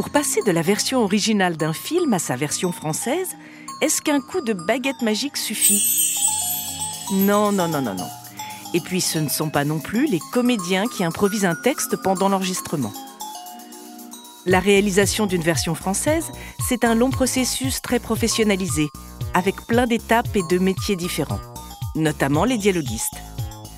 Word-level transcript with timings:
Pour 0.00 0.08
passer 0.08 0.40
de 0.40 0.50
la 0.50 0.62
version 0.62 1.04
originale 1.04 1.58
d'un 1.58 1.74
film 1.74 2.14
à 2.14 2.18
sa 2.18 2.34
version 2.34 2.72
française, 2.72 3.36
est-ce 3.82 4.00
qu'un 4.00 4.22
coup 4.22 4.40
de 4.40 4.54
baguette 4.54 5.02
magique 5.02 5.36
suffit? 5.36 5.82
Non, 7.12 7.52
non, 7.52 7.68
non, 7.68 7.82
non, 7.82 7.92
non. 7.92 8.08
Et 8.72 8.80
puis 8.80 9.02
ce 9.02 9.18
ne 9.18 9.28
sont 9.28 9.50
pas 9.50 9.66
non 9.66 9.78
plus 9.78 10.06
les 10.06 10.20
comédiens 10.32 10.86
qui 10.86 11.04
improvisent 11.04 11.44
un 11.44 11.54
texte 11.54 11.96
pendant 12.02 12.30
l'enregistrement. 12.30 12.94
La 14.46 14.58
réalisation 14.58 15.26
d'une 15.26 15.42
version 15.42 15.74
française, 15.74 16.32
c'est 16.66 16.84
un 16.84 16.94
long 16.94 17.10
processus 17.10 17.82
très 17.82 17.98
professionnalisé, 17.98 18.88
avec 19.34 19.54
plein 19.66 19.86
d'étapes 19.86 20.34
et 20.34 20.42
de 20.48 20.58
métiers 20.58 20.96
différents, 20.96 21.42
notamment 21.94 22.46
les 22.46 22.56
dialoguistes. 22.56 23.20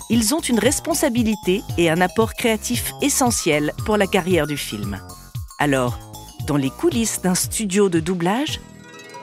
Ils 0.09 0.37
ont 0.37 0.41
une 0.41 0.61
responsabilité 0.61 1.63
et 1.79 1.91
un 1.91 2.01
apport 2.01 2.35
créatif 2.35 2.93
essentiel 3.03 3.73
pour 3.85 3.97
la 3.97 4.07
carrière 4.07 4.47
du 4.47 4.57
film. 4.57 5.01
Alors, 5.59 6.12
dans 6.47 6.57
les 6.57 6.71
coulisses 6.71 7.23
d'un 7.23 7.35
studio 7.35 7.89
de 7.89 8.01
doublage, 8.01 8.61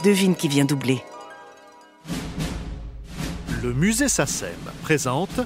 devine 0.03 0.35
qui 0.35 0.47
vient 0.47 0.65
doubler. 0.65 1.01
Le 3.61 3.73
musée 3.73 4.07
SACEM 4.07 4.49
présente 4.83 5.41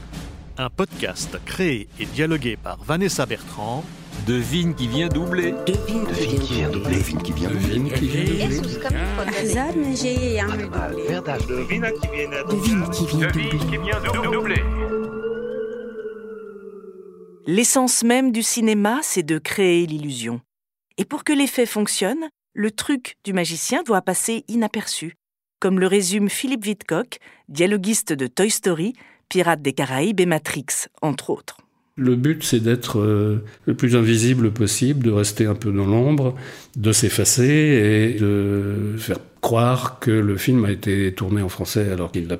un 0.57 0.69
podcast 0.69 1.39
créé 1.45 1.87
et 1.99 2.05
dialogué 2.05 2.57
par 2.61 2.83
Vanessa 2.83 3.25
Bertrand. 3.25 3.83
Devine 4.27 4.75
qui 4.75 4.87
vient 4.87 5.07
doubler. 5.07 5.53
Devine 5.65 6.05
qui 6.05 6.53
vient 6.53 6.69
doubler. 6.69 6.95
Devine 6.97 7.21
qui 7.21 7.31
vient 7.33 7.49
doubler. 7.49 7.75
Devine 7.75 7.93
qui 7.93 8.05
vient 8.11 8.27
doubler. 8.29 8.77
Devine 12.49 12.89
qui 12.91 13.77
vient 13.77 14.31
doubler. 14.31 14.63
L'essence 17.47 18.03
même 18.03 18.31
du 18.31 18.43
cinéma, 18.43 18.99
c'est 19.01 19.23
de 19.23 19.39
créer 19.39 19.85
l'illusion. 19.87 20.39
Et 20.97 21.05
pour 21.05 21.23
que 21.23 21.33
l'effet 21.33 21.65
fonctionne, 21.65 22.29
le 22.53 22.69
truc 22.69 23.15
du 23.23 23.33
magicien 23.33 23.81
doit 23.83 24.03
passer 24.03 24.43
inaperçu, 24.47 25.15
comme 25.59 25.79
le 25.79 25.87
résume 25.87 26.29
Philippe 26.29 26.65
Vidcock, 26.65 27.17
dialoguiste 27.49 28.13
de 28.13 28.27
Toy 28.27 28.51
Story, 28.51 28.93
Pirates 29.27 29.63
des 29.63 29.73
Caraïbes 29.73 30.19
et 30.19 30.27
Matrix, 30.27 30.87
entre 31.01 31.31
autres. 31.31 31.57
Le 31.95 32.15
but, 32.15 32.43
c'est 32.43 32.59
d'être 32.59 32.99
euh, 32.99 33.43
le 33.65 33.75
plus 33.75 33.95
invisible 33.95 34.51
possible, 34.51 35.05
de 35.05 35.11
rester 35.11 35.45
un 35.45 35.55
peu 35.55 35.71
dans 35.71 35.85
l'ombre, 35.85 36.35
de 36.75 36.91
s'effacer 36.91 38.13
et 38.15 38.19
de 38.19 38.95
faire 38.97 39.19
croire 39.41 39.99
que 39.99 40.11
le 40.11 40.37
film 40.37 40.65
a 40.65 40.71
été 40.71 41.13
tourné 41.13 41.41
en 41.41 41.49
français 41.49 41.91
alors 41.91 42.11
qu'il 42.11 42.27
l'a. 42.27 42.37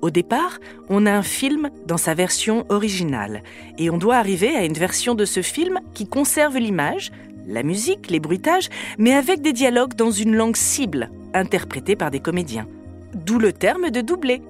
Au 0.00 0.10
départ, 0.10 0.60
on 0.88 1.06
a 1.06 1.12
un 1.12 1.22
film 1.22 1.70
dans 1.86 1.96
sa 1.96 2.14
version 2.14 2.64
originale 2.68 3.42
et 3.78 3.90
on 3.90 3.98
doit 3.98 4.16
arriver 4.16 4.54
à 4.54 4.64
une 4.64 4.74
version 4.74 5.14
de 5.14 5.24
ce 5.24 5.42
film 5.42 5.80
qui 5.92 6.06
conserve 6.06 6.56
l'image, 6.56 7.10
la 7.48 7.64
musique, 7.64 8.08
les 8.10 8.20
bruitages, 8.20 8.68
mais 8.98 9.12
avec 9.14 9.40
des 9.40 9.52
dialogues 9.52 9.94
dans 9.94 10.12
une 10.12 10.36
langue 10.36 10.56
cible, 10.56 11.10
interprétée 11.34 11.96
par 11.96 12.12
des 12.12 12.20
comédiens. 12.20 12.68
D'où 13.14 13.38
le 13.38 13.52
terme 13.52 13.90
de 13.90 14.00
doublé, 14.00 14.40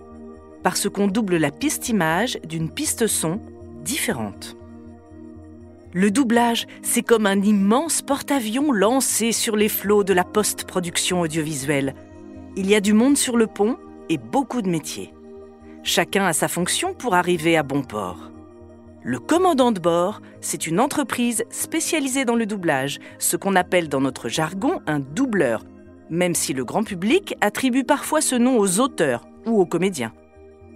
parce 0.62 0.88
qu'on 0.88 1.06
double 1.06 1.36
la 1.36 1.50
piste 1.50 1.88
image 1.88 2.38
d'une 2.46 2.68
piste 2.68 3.06
son 3.06 3.40
différente. 3.84 4.56
Le 5.94 6.10
doublage, 6.10 6.66
c'est 6.82 7.02
comme 7.02 7.24
un 7.24 7.40
immense 7.40 8.02
porte-avions 8.02 8.70
lancé 8.72 9.32
sur 9.32 9.56
les 9.56 9.70
flots 9.70 10.04
de 10.04 10.12
la 10.12 10.24
post-production 10.24 11.22
audiovisuelle. 11.22 11.94
Il 12.56 12.68
y 12.68 12.74
a 12.74 12.80
du 12.80 12.92
monde 12.92 13.16
sur 13.16 13.38
le 13.38 13.46
pont 13.46 13.78
et 14.10 14.18
beaucoup 14.18 14.60
de 14.60 14.68
métiers. 14.68 15.14
Chacun 15.82 16.26
a 16.26 16.32
sa 16.32 16.48
fonction 16.48 16.94
pour 16.94 17.14
arriver 17.14 17.56
à 17.56 17.62
bon 17.62 17.82
port. 17.82 18.30
Le 19.02 19.18
commandant 19.18 19.72
de 19.72 19.80
bord, 19.80 20.20
c'est 20.40 20.66
une 20.66 20.80
entreprise 20.80 21.44
spécialisée 21.50 22.24
dans 22.24 22.34
le 22.34 22.46
doublage, 22.46 22.98
ce 23.18 23.36
qu'on 23.36 23.56
appelle 23.56 23.88
dans 23.88 24.00
notre 24.00 24.28
jargon 24.28 24.80
un 24.86 24.98
doubleur, 24.98 25.64
même 26.10 26.34
si 26.34 26.52
le 26.52 26.64
grand 26.64 26.82
public 26.82 27.36
attribue 27.40 27.84
parfois 27.84 28.20
ce 28.20 28.34
nom 28.34 28.58
aux 28.58 28.80
auteurs 28.80 29.24
ou 29.46 29.60
aux 29.60 29.66
comédiens. 29.66 30.12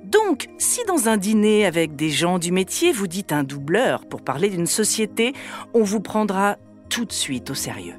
Donc, 0.05 0.49
si 0.59 0.81
dans 0.87 1.09
un 1.09 1.17
dîner 1.17 1.67
avec 1.67 1.95
des 1.95 2.11
gens 2.11 2.39
du 2.39 2.53
métier, 2.53 2.93
vous 2.93 3.07
dites 3.07 3.33
un 3.33 3.45
doubleur 3.45 4.07
pour 4.07 4.23
parler 4.23 4.49
d'une 4.49 4.67
société, 4.67 5.33
on 5.75 5.83
vous 5.83 6.01
prendra 6.01 6.57
tout 6.89 7.05
de 7.05 7.13
suite 7.13 7.51
au 7.51 7.55
sérieux. 7.55 7.97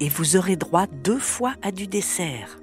Et 0.00 0.08
vous 0.08 0.36
aurez 0.36 0.56
droit 0.56 0.86
deux 0.86 1.18
fois 1.18 1.54
à 1.62 1.72
du 1.72 1.86
dessert. 1.86 2.59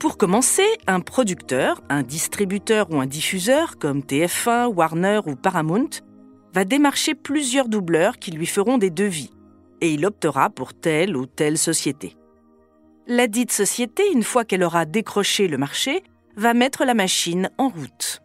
Pour 0.00 0.16
commencer, 0.16 0.64
un 0.86 1.00
producteur, 1.00 1.82
un 1.90 2.02
distributeur 2.02 2.90
ou 2.90 2.98
un 3.00 3.06
diffuseur 3.06 3.76
comme 3.76 4.00
TF1, 4.00 4.68
Warner 4.68 5.20
ou 5.26 5.36
Paramount 5.36 5.90
va 6.54 6.64
démarcher 6.64 7.14
plusieurs 7.14 7.68
doubleurs 7.68 8.18
qui 8.18 8.30
lui 8.30 8.46
feront 8.46 8.78
des 8.78 8.88
devis 8.88 9.30
et 9.82 9.92
il 9.92 10.06
optera 10.06 10.48
pour 10.48 10.72
telle 10.72 11.18
ou 11.18 11.26
telle 11.26 11.58
société. 11.58 12.16
La 13.08 13.26
dite 13.26 13.52
société, 13.52 14.02
une 14.10 14.22
fois 14.22 14.46
qu'elle 14.46 14.62
aura 14.62 14.86
décroché 14.86 15.48
le 15.48 15.58
marché, 15.58 16.02
va 16.34 16.54
mettre 16.54 16.86
la 16.86 16.94
machine 16.94 17.50
en 17.58 17.68
route. 17.68 18.22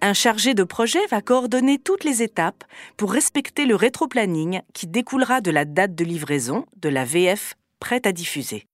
Un 0.00 0.14
chargé 0.14 0.54
de 0.54 0.64
projet 0.64 1.06
va 1.12 1.22
coordonner 1.22 1.78
toutes 1.78 2.02
les 2.02 2.24
étapes 2.24 2.64
pour 2.96 3.12
respecter 3.12 3.66
le 3.66 3.76
rétroplanning 3.76 4.62
qui 4.72 4.88
découlera 4.88 5.40
de 5.40 5.52
la 5.52 5.64
date 5.64 5.94
de 5.94 6.04
livraison 6.04 6.66
de 6.76 6.88
la 6.88 7.04
VF 7.04 7.54
prête 7.78 8.08
à 8.08 8.10
diffuser. 8.10 8.66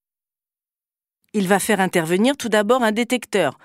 Il 1.33 1.47
va 1.47 1.61
faire 1.61 1.81
intervenir 1.81 2.37
tout 2.37 2.49
d'abord 2.49 2.83
un 2.83 2.91
détecteur. 2.91 3.57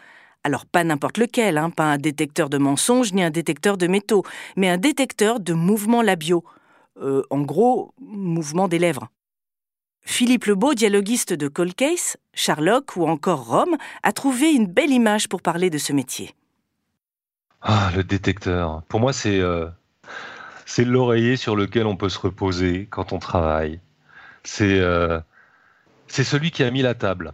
Alors 0.43 0.67
pas 0.67 0.83
n'importe 0.83 1.17
lequel, 1.17 1.57
hein, 1.57 1.71
pas 1.71 1.85
un 1.85 1.97
détecteur 1.97 2.47
de 2.47 2.59
mensonges 2.59 3.11
ni 3.13 3.23
un 3.23 3.31
détecteur 3.31 3.77
de 3.77 3.87
métaux, 3.87 4.23
mais 4.55 4.69
un 4.69 4.77
détecteur 4.77 5.39
de 5.39 5.53
mouvements 5.53 6.03
labiaux. 6.03 6.43
Euh, 7.01 7.23
en 7.31 7.41
gros, 7.41 7.95
mouvement 7.99 8.67
des 8.67 8.77
lèvres. 8.77 9.09
Philippe 10.03 10.45
Lebeau, 10.45 10.75
dialoguiste 10.75 11.33
de 11.33 11.47
Cold 11.47 11.73
Case, 11.73 12.17
Sherlock 12.35 12.95
ou 12.95 13.07
encore 13.07 13.47
Rome, 13.47 13.75
a 14.03 14.13
trouvé 14.13 14.51
une 14.53 14.67
belle 14.67 14.91
image 14.91 15.27
pour 15.27 15.41
parler 15.41 15.71
de 15.71 15.79
ce 15.79 15.91
métier. 15.91 16.35
Ah, 17.63 17.89
le 17.95 18.03
détecteur. 18.03 18.83
Pour 18.87 18.99
moi, 18.99 19.11
c'est 19.11 19.39
euh, 19.39 19.65
c'est 20.67 20.85
l'oreiller 20.85 21.35
sur 21.35 21.55
lequel 21.55 21.87
on 21.87 21.95
peut 21.95 22.09
se 22.09 22.19
reposer 22.19 22.87
quand 22.91 23.11
on 23.11 23.17
travaille. 23.17 23.79
C'est 24.43 24.79
euh, 24.79 25.19
c'est 26.05 26.23
celui 26.23 26.51
qui 26.51 26.61
a 26.61 26.69
mis 26.69 26.83
la 26.83 26.93
table 26.93 27.33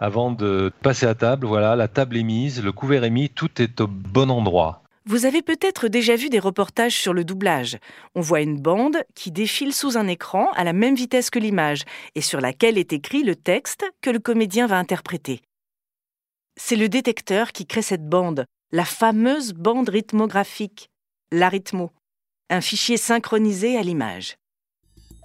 avant 0.00 0.32
de 0.32 0.72
passer 0.82 1.06
à 1.06 1.14
table, 1.14 1.46
voilà, 1.46 1.76
la 1.76 1.86
table 1.86 2.16
est 2.16 2.22
mise, 2.22 2.62
le 2.64 2.72
couvert 2.72 3.04
est 3.04 3.10
mis, 3.10 3.28
tout 3.28 3.60
est 3.60 3.80
au 3.80 3.86
bon 3.86 4.30
endroit. 4.30 4.82
Vous 5.06 5.26
avez 5.26 5.42
peut-être 5.42 5.88
déjà 5.88 6.16
vu 6.16 6.28
des 6.28 6.38
reportages 6.38 6.96
sur 6.96 7.12
le 7.12 7.24
doublage. 7.24 7.78
On 8.14 8.20
voit 8.20 8.40
une 8.40 8.60
bande 8.60 8.98
qui 9.14 9.30
défile 9.30 9.74
sous 9.74 9.96
un 9.96 10.06
écran 10.06 10.50
à 10.52 10.64
la 10.64 10.72
même 10.72 10.94
vitesse 10.94 11.30
que 11.30 11.38
l'image 11.38 11.84
et 12.14 12.20
sur 12.20 12.40
laquelle 12.40 12.78
est 12.78 12.92
écrit 12.92 13.22
le 13.22 13.36
texte 13.36 13.84
que 14.02 14.10
le 14.10 14.18
comédien 14.18 14.66
va 14.66 14.78
interpréter. 14.78 15.42
C'est 16.56 16.76
le 16.76 16.88
détecteur 16.88 17.52
qui 17.52 17.66
crée 17.66 17.82
cette 17.82 18.08
bande, 18.08 18.44
la 18.72 18.84
fameuse 18.84 19.52
bande 19.52 19.88
rythmographique, 19.88 20.90
l'arithmo, 21.32 21.90
un 22.50 22.60
fichier 22.60 22.96
synchronisé 22.96 23.76
à 23.78 23.82
l'image. 23.82 24.36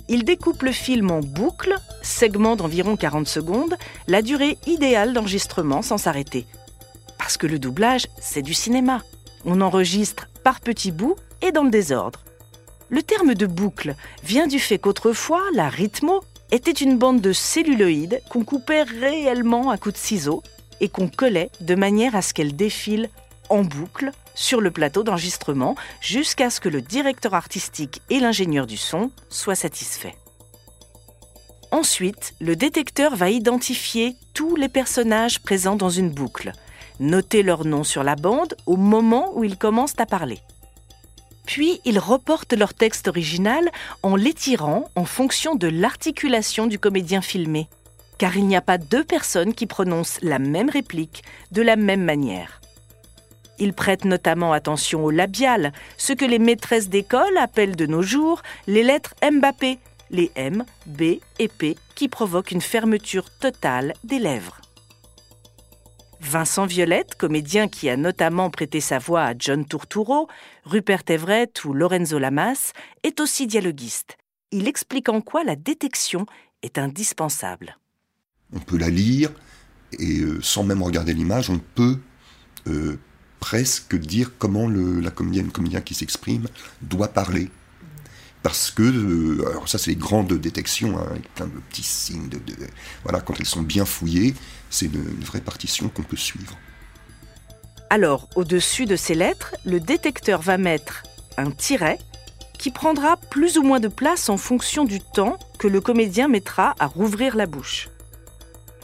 Il 0.08 0.24
découpe 0.24 0.62
le 0.62 0.72
film 0.72 1.10
en 1.10 1.20
boucle, 1.20 1.74
segment 2.04 2.56
d'environ 2.56 2.96
40 2.96 3.28
secondes, 3.28 3.76
la 4.08 4.22
durée 4.22 4.58
idéale 4.68 5.14
d'enregistrement 5.14 5.82
sans 5.82 5.98
s'arrêter. 5.98 6.46
Parce 7.18 7.38
que 7.38 7.48
le 7.48 7.58
doublage, 7.58 8.08
c'est 8.20 8.44
du 8.44 8.54
cinéma. 8.54 9.02
On 9.46 9.62
enregistre 9.62 10.28
par 10.44 10.60
petits 10.60 10.92
bouts 10.92 11.16
et 11.42 11.52
dans 11.52 11.64
le 11.64 11.72
désordre. 11.72 12.24
Le 12.90 13.02
terme 13.02 13.34
de 13.34 13.48
boucle 13.48 13.96
vient 14.24 14.46
du 14.46 14.60
fait 14.60 14.78
qu'autrefois, 14.78 15.42
la 15.56 15.70
rythmo 15.70 16.22
était 16.52 16.72
une 16.72 17.00
bande 17.00 17.20
de 17.20 17.34
celluloïdes 17.34 18.22
qu'on 18.30 18.44
coupait 18.44 18.84
réellement 18.84 19.72
à 19.72 19.78
coups 19.78 19.96
de 19.96 20.00
ciseaux 20.00 20.44
et 20.82 20.90
qu'on 20.90 21.08
collait 21.08 21.50
de 21.62 21.74
manière 21.74 22.16
à 22.16 22.22
ce 22.22 22.34
qu'elle 22.34 22.56
défile 22.56 23.10
en 23.50 23.64
boucle 23.64 24.12
sur 24.36 24.62
le 24.62 24.70
plateau 24.70 25.04
d'enregistrement 25.04 25.76
jusqu'à 26.02 26.50
ce 26.50 26.60
que 26.60 26.70
le 26.70 26.82
directeur 26.82 27.34
artistique 27.34 28.02
et 28.10 28.20
l'ingénieur 28.20 28.68
du 28.68 28.78
son 28.78 29.10
soient 29.30 29.56
satisfaits. 29.56 30.14
Ensuite, 31.72 32.36
le 32.40 32.56
détecteur 32.56 33.16
va 33.16 33.30
identifier 33.30 34.16
tous 34.34 34.56
les 34.56 34.70
personnages 34.70 35.42
présents 35.42 35.76
dans 35.76 35.90
une 35.90 36.12
boucle, 36.12 36.52
noter 37.00 37.44
leur 37.44 37.66
nom 37.66 37.84
sur 37.84 38.04
la 38.04 38.16
bande 38.16 38.56
au 38.66 38.78
moment 38.78 39.32
où 39.36 39.44
ils 39.44 39.58
commencent 39.58 40.00
à 40.00 40.06
parler. 40.06 40.40
Puis, 41.46 41.82
il 41.86 42.00
reporte 42.00 42.54
leur 42.54 42.74
texte 42.74 43.08
original 43.08 43.70
en 44.04 44.16
l'étirant 44.16 44.90
en 44.96 45.06
fonction 45.06 45.56
de 45.56 45.68
l'articulation 45.68 46.66
du 46.66 46.80
comédien 46.80 47.22
filmé, 47.22 47.68
car 48.18 48.36
il 48.38 48.48
n'y 48.48 48.56
a 48.56 48.62
pas 48.62 48.78
deux 48.78 49.04
personnes 49.04 49.54
qui 49.54 49.68
prononcent 49.68 50.20
la 50.22 50.40
même 50.40 50.70
réplique 50.70 51.24
de 51.52 51.62
la 51.62 51.76
même 51.76 52.04
manière. 52.04 52.62
Il 53.60 53.74
prête 53.74 54.06
notamment 54.06 54.54
attention 54.54 55.04
au 55.06 55.12
labial, 55.12 55.72
ce 55.98 56.14
que 56.14 56.26
les 56.26 56.40
maîtresses 56.40 56.90
d'école 56.90 57.38
appellent 57.38 57.76
de 57.76 57.86
nos 57.86 58.02
jours 58.02 58.42
les 58.68 58.84
lettres 58.84 59.16
Mbappé, 59.24 59.80
les 60.12 60.32
M, 60.36 60.66
B 60.86 61.20
et 61.40 61.48
P 61.48 61.78
qui 61.96 62.08
provoquent 62.08 62.52
une 62.52 62.62
fermeture 62.62 63.30
totale 63.30 63.94
des 64.04 64.20
lèvres. 64.20 64.60
Vincent 66.20 66.66
Violette, 66.66 67.16
comédien 67.16 67.68
qui 67.68 67.90
a 67.90 67.98
notamment 67.98 68.50
prêté 68.50 68.82
sa 68.82 69.00
voix 69.00 69.24
à 69.24 69.34
John 69.38 69.66
Turturro, 69.66 70.28
Rupert 70.64 71.04
Everett 71.08 71.64
ou 71.66 71.74
Lorenzo 71.74 72.18
Lamas, 72.18 72.74
est 73.04 73.20
aussi 73.20 73.48
dialoguiste. 73.48 74.18
Il 74.52 74.68
explique 74.68 75.10
en 75.10 75.22
quoi 75.22 75.44
la 75.44 75.56
détection 75.56 76.26
est 76.64 76.78
indispensable. 76.78 77.78
On 78.54 78.60
peut 78.60 78.78
la 78.78 78.90
lire 78.90 79.32
et 80.00 80.20
euh, 80.20 80.42
sans 80.42 80.64
même 80.64 80.82
regarder 80.82 81.14
l'image, 81.14 81.50
on 81.50 81.60
peut 81.60 82.00
euh, 82.68 82.98
presque 83.46 83.96
dire 83.96 84.32
comment 84.40 84.66
le, 84.68 85.00
la 85.02 85.12
comédienne, 85.12 85.52
comédien 85.52 85.80
qui 85.80 85.94
s'exprime 85.94 86.48
doit 86.82 87.10
parler. 87.10 87.52
Parce 88.42 88.72
que, 88.72 88.82
euh, 88.82 89.48
alors 89.52 89.70
ça 89.70 89.78
c'est 89.78 89.92
les 89.92 89.96
grandes 89.96 90.34
détections, 90.34 90.98
hein, 90.98 91.06
avec 91.12 91.32
plein 91.36 91.46
de 91.46 91.60
petits 91.70 91.84
signes, 91.84 92.28
de, 92.28 92.40
de- 92.40 92.56
voilà, 93.04 93.22
quand 93.22 93.36
elles 93.40 93.46
sont 93.46 93.62
bien 93.62 93.86
fouillées, 93.86 94.34
c'est 94.72 94.88
une, 94.88 94.96
une 94.96 95.24
vraie 95.24 95.42
partition 95.42 95.90
qu'on 95.90 96.02
peut 96.02 96.18
suivre. 96.18 96.58
Alors, 97.92 98.30
au-dessus 98.36 98.86
de 98.88 98.96
ces 98.96 99.14
lettres, 99.14 99.54
le 99.64 99.80
détecteur 99.80 100.42
va 100.42 100.58
mettre 100.58 101.04
un 101.38 101.52
tiret 101.52 102.00
qui 102.58 102.72
prendra 102.72 103.16
plus 103.18 103.60
ou 103.60 103.62
moins 103.64 103.80
de 103.80 103.90
place 103.90 104.28
en 104.30 104.38
fonction 104.38 104.86
du 104.86 105.00
temps 105.02 105.38
que 105.60 105.68
le 105.68 105.82
comédien 105.82 106.28
mettra 106.28 106.74
à 106.80 106.88
rouvrir 106.88 107.36
la 107.36 107.46
bouche. 107.46 107.90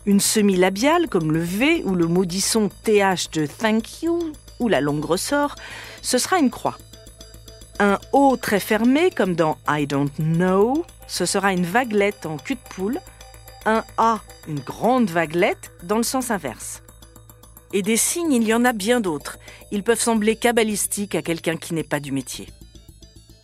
Une 0.05 0.19
semi-labiale 0.19 1.07
comme 1.09 1.31
le 1.31 1.41
V 1.41 1.81
ou 1.83 1.95
le 1.95 2.05
maudisson 2.05 2.69
TH 2.83 3.31
de 3.33 3.47
thank 3.47 4.03
you 4.03 4.33
ou 4.61 4.69
la 4.69 4.79
longue 4.79 5.03
ressort, 5.03 5.55
ce 6.01 6.17
sera 6.17 6.39
une 6.39 6.49
croix. 6.49 6.77
Un 7.79 7.99
O 8.13 8.37
très 8.37 8.59
fermé 8.59 9.09
comme 9.11 9.35
dans 9.35 9.57
I 9.67 9.87
don't 9.87 10.11
know, 10.17 10.85
ce 11.07 11.25
sera 11.25 11.51
une 11.51 11.65
vaguelette 11.65 12.25
en 12.25 12.37
cul 12.37 12.55
de 12.55 12.59
poule. 12.69 13.01
Un 13.65 13.83
A, 13.97 14.21
une 14.47 14.59
grande 14.59 15.09
vaguelette 15.09 15.71
dans 15.83 15.97
le 15.97 16.03
sens 16.03 16.31
inverse. 16.31 16.83
Et 17.73 17.81
des 17.81 17.97
signes, 17.97 18.33
il 18.33 18.43
y 18.43 18.53
en 18.53 18.65
a 18.65 18.73
bien 18.73 19.01
d'autres. 19.01 19.39
Ils 19.71 19.83
peuvent 19.83 19.99
sembler 19.99 20.35
cabalistiques 20.35 21.15
à 21.15 21.21
quelqu'un 21.21 21.57
qui 21.57 21.73
n'est 21.73 21.83
pas 21.83 21.99
du 21.99 22.11
métier. 22.11 22.49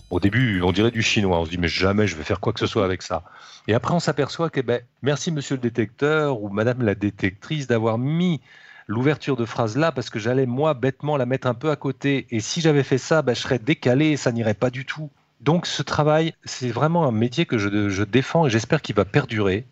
Au 0.10 0.20
début, 0.20 0.62
on 0.62 0.72
dirait 0.72 0.92
du 0.92 1.02
chinois. 1.02 1.40
On 1.40 1.46
se 1.46 1.50
dit, 1.50 1.58
mais 1.58 1.68
jamais 1.68 2.08
je 2.08 2.16
vais 2.16 2.24
faire 2.24 2.40
quoi 2.40 2.54
que 2.54 2.60
ce 2.60 2.68
soit 2.68 2.86
avec 2.86 3.02
ça. 3.02 3.24
Et 3.68 3.74
après, 3.74 3.94
on 3.94 4.00
s'aperçoit 4.00 4.50
que, 4.50 4.62
ben, 4.62 4.82
merci 5.02 5.32
monsieur 5.32 5.56
le 5.56 5.62
détecteur 5.62 6.42
ou 6.42 6.50
madame 6.50 6.82
la 6.82 6.96
détectrice 6.96 7.68
d'avoir 7.68 7.98
mis 7.98 8.42
l'ouverture 8.88 9.36
de 9.36 9.46
phrase 9.46 9.78
là 9.78 9.92
parce 9.92 10.10
que 10.10 10.20
j'allais, 10.20 10.46
moi, 10.46 10.74
bêtement 10.74 11.18
la 11.18 11.26
mettre 11.26 11.48
un 11.48 11.54
peu 11.54 11.70
à 11.70 11.76
côté. 11.76 12.26
Et 12.32 12.40
si 12.40 12.62
j'avais 12.62 12.84
fait 12.84 12.98
ça, 12.98 13.22
ben, 13.22 13.36
je 13.36 13.42
serais 13.42 13.60
décalé 13.60 14.08
et 14.08 14.18
ça 14.18 14.32
n'irait 14.32 14.54
pas 14.54 14.70
du 14.70 14.86
tout. 14.86 15.12
Donc, 15.40 15.68
ce 15.68 15.84
travail, 15.84 16.34
c'est 16.46 16.70
vraiment 16.70 17.06
un 17.06 17.12
métier 17.12 17.46
que 17.46 17.58
je, 17.58 17.90
je 17.90 18.04
défends 18.04 18.48
et 18.48 18.50
j'espère 18.50 18.82
qu'il 18.82 18.96
va 18.96 19.06
perdurer. 19.06 19.68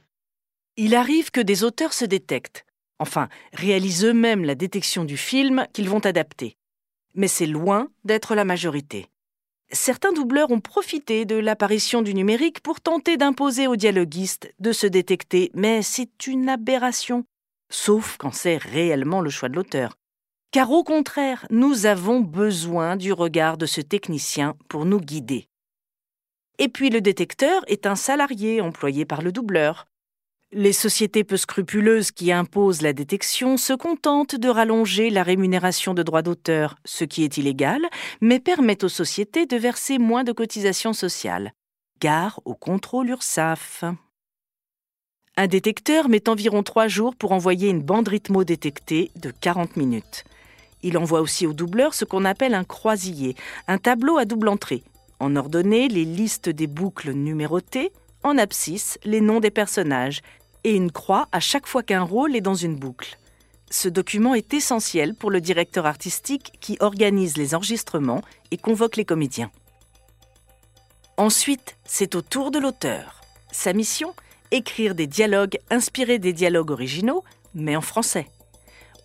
Il 0.78 0.94
arrive 0.94 1.32
que 1.32 1.42
des 1.42 1.64
auteurs 1.64 1.94
se 1.94 2.06
détectent, 2.06 2.66
enfin, 3.00 3.30
réalisent 3.54 4.06
eux-mêmes 4.06 4.44
la 4.44 4.56
détection 4.56 5.06
du 5.06 5.18
film 5.18 5.66
qu'ils 5.74 5.90
vont 5.90 6.06
adapter. 6.06 6.58
Mais 7.16 7.30
c'est 7.30 7.48
loin 7.48 7.88
d'être 8.04 8.36
la 8.36 8.46
majorité. 8.46 9.08
Certains 9.72 10.14
doubleurs 10.14 10.52
ont 10.52 10.60
profité 10.60 11.26
de 11.26 11.36
l'apparition 11.36 12.02
du 12.02 12.14
numérique 12.14 12.60
pour 12.60 12.82
tenter 12.82 13.18
d'imposer 13.18 13.68
aux 13.68 13.76
dialoguistes 13.76 14.54
de 14.60 14.72
se 14.72 14.86
détecter, 14.86 15.50
mais 15.56 15.82
c'est 15.82 16.28
une 16.28 16.50
aberration, 16.50 17.26
sauf 17.70 18.18
quand 18.18 18.34
c'est 18.34 18.58
réellement 18.58 19.22
le 19.22 19.30
choix 19.30 19.50
de 19.50 19.56
l'auteur. 19.56 19.98
Car 20.52 20.72
au 20.72 20.84
contraire, 20.84 21.46
nous 21.50 21.86
avons 21.86 22.22
besoin 22.22 22.96
du 22.96 23.12
regard 23.12 23.58
de 23.58 23.66
ce 23.66 23.82
technicien 23.82 24.56
pour 24.70 24.86
nous 24.86 25.00
guider. 25.00 25.48
Et 26.60 26.70
puis 26.70 26.90
le 26.90 27.02
détecteur 27.02 27.64
est 27.68 27.86
un 27.86 27.96
salarié 27.96 28.62
employé 28.62 29.06
par 29.06 29.22
le 29.22 29.32
doubleur. 29.32 29.88
Les 30.52 30.72
sociétés 30.72 31.26
peu 31.26 31.36
scrupuleuses 31.36 32.12
qui 32.12 32.32
imposent 32.32 32.82
la 32.82 32.94
détection 32.94 33.58
se 33.58 33.74
contentent 33.74 34.36
de 34.36 34.48
rallonger 34.48 35.10
la 35.10 35.24
rémunération 35.24 35.94
de 35.94 36.04
droits 36.04 36.22
d'auteur, 36.22 36.78
ce 36.86 37.04
qui 37.04 37.24
est 37.24 37.38
illégal, 37.38 37.82
mais 38.22 38.40
permet 38.40 38.82
aux 38.86 38.90
sociétés 38.90 39.48
de 39.48 39.58
verser 39.58 39.98
moins 39.98 40.24
de 40.24 40.32
cotisations 40.32 40.94
sociales. 40.94 41.52
Gare 42.00 42.40
au 42.46 42.56
contrôle 42.56 43.10
URSAF. 43.10 43.84
Un 45.38 45.48
détecteur 45.48 46.08
met 46.08 46.30
environ 46.30 46.64
trois 46.64 46.88
jours 46.88 47.14
pour 47.14 47.34
envoyer 47.34 47.70
une 47.70 47.82
bande 47.82 48.08
rythmo 48.08 48.46
détectée 48.46 49.12
de 49.18 49.32
40 49.32 49.76
minutes. 49.76 50.24
Il 50.82 50.98
envoie 50.98 51.20
aussi 51.20 51.46
au 51.46 51.52
doubleur 51.52 51.94
ce 51.94 52.06
qu'on 52.06 52.24
appelle 52.24 52.54
un 52.54 52.64
croisillé, 52.64 53.36
un 53.68 53.78
tableau 53.78 54.18
à 54.18 54.24
double 54.24 54.48
entrée. 54.48 54.84
En 55.20 55.36
ordonnée, 55.36 55.90
les 55.90 56.06
listes 56.06 56.48
des 56.48 56.68
boucles 56.68 57.12
numérotées, 57.12 57.92
en 58.24 58.38
abscisse, 58.38 58.98
les 59.04 59.20
noms 59.20 59.42
des 59.42 59.52
personnages, 59.52 60.22
et 60.64 60.74
une 60.74 60.92
croix 60.92 61.28
à 61.34 61.42
chaque 61.42 61.68
fois 61.68 61.84
qu'un 61.84 62.04
rôle 62.04 62.36
est 62.36 62.42
dans 62.42 62.56
une 62.56 62.78
boucle. 62.78 63.18
Ce 63.70 63.90
document 63.90 64.36
est 64.36 64.54
essentiel 64.54 65.16
pour 65.16 65.32
le 65.32 65.42
directeur 65.42 65.86
artistique 65.86 66.54
qui 66.62 66.78
organise 66.80 67.36
les 67.36 67.56
enregistrements 67.56 68.22
et 68.52 68.58
convoque 68.58 68.96
les 68.96 69.06
comédiens. 69.06 69.52
Ensuite, 71.18 71.76
c'est 71.84 72.16
au 72.16 72.22
tour 72.22 72.52
de 72.52 72.60
l'auteur. 72.60 73.22
Sa 73.52 73.74
mission 73.74 74.14
Écrire 74.52 74.96
des 74.96 75.08
dialogues 75.08 75.58
inspirés 75.70 76.20
des 76.20 76.34
dialogues 76.34 76.72
originaux, 76.72 77.24
mais 77.54 77.76
en 77.76 77.82
français. 77.82 78.28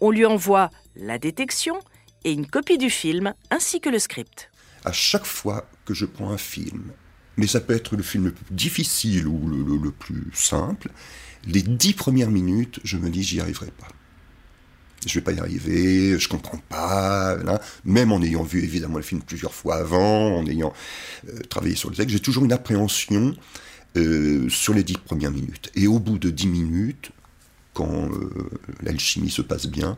On 0.01 0.11
lui 0.11 0.27
envoie 0.27 0.71
la 0.97 1.19
détection 1.19 1.79
et 2.25 2.33
une 2.33 2.47
copie 2.47 2.79
du 2.79 2.91
film 2.91 3.35
ainsi 3.51 3.81
que 3.81 3.89
le 3.89 3.99
script. 3.99 4.51
À 4.85 4.93
chaque 4.93 5.27
fois 5.27 5.69
que 5.85 5.95
je 5.95 6.07
prends 6.07 6.31
un 6.31 6.39
film, 6.39 6.93
mais 7.37 7.47
ça 7.47 7.61
peut 7.61 7.75
être 7.75 7.97
le 7.97 8.03
film 8.03 8.27
le 8.27 8.33
plus 8.33 8.55
difficile 8.55 9.27
ou 9.27 9.49
le, 9.49 9.91
plus 9.91 10.31
simple, 10.35 10.91
les 11.47 11.63
dix 11.63 11.95
premières 11.95 12.31
minutes, 12.31 12.81
je 12.85 12.97
me 12.97 13.09
dis 13.11 13.23
j'y 13.23 13.41
arriverai 13.41 13.71
pas. 13.79 13.89
Je 15.07 15.15
vais 15.15 15.23
pas 15.23 15.33
y 15.33 15.41
arriver, 15.41 16.19
je 16.19 16.29
comprends 16.29 16.61
pas, 16.69 17.39
même 17.87 18.13
en 18.13 18.21
ayant 18.21 18.43
vu 18.43 18.63
évidemment 18.63 18.99
le 18.99 19.03
film 19.03 19.23
plusieurs 19.23 19.55
fois 19.55 19.77
avant, 19.77 20.37
en 20.37 20.47
ayant 20.47 20.75
euh, 21.29 21.41
travaillé 21.49 21.75
sur 21.75 21.89
le 21.89 21.97
texte, 21.97 22.11
j'ai 22.11 22.21
toujours 22.21 22.45
une 22.45 22.53
appréhension 22.53 23.35
euh, 23.97 24.49
sur 24.49 24.75
les 24.75 24.83
dix 24.83 24.99
premières 24.99 25.31
minutes. 25.31 25.71
Et 25.75 25.87
au 25.87 25.99
bout 25.99 26.19
de 26.19 26.31
dix 26.31 26.47
minutes, 26.47 27.11
quand 27.75 28.09
euh, 28.11 28.31
l'alchimie 28.83 29.31
se 29.31 29.43
passe 29.43 29.67
bien, 29.67 29.97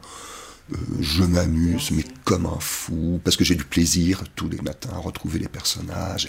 euh, 0.72 0.76
je 1.00 1.24
m'amuse, 1.24 1.90
mais 1.90 2.04
comme 2.24 2.46
un 2.46 2.60
fou, 2.60 3.20
parce 3.24 3.36
que 3.36 3.44
j'ai 3.44 3.54
du 3.54 3.64
plaisir 3.64 4.22
tous 4.34 4.48
les 4.48 4.60
matins 4.60 4.90
à 4.94 4.98
retrouver 4.98 5.38
les 5.38 5.48
personnages. 5.48 6.28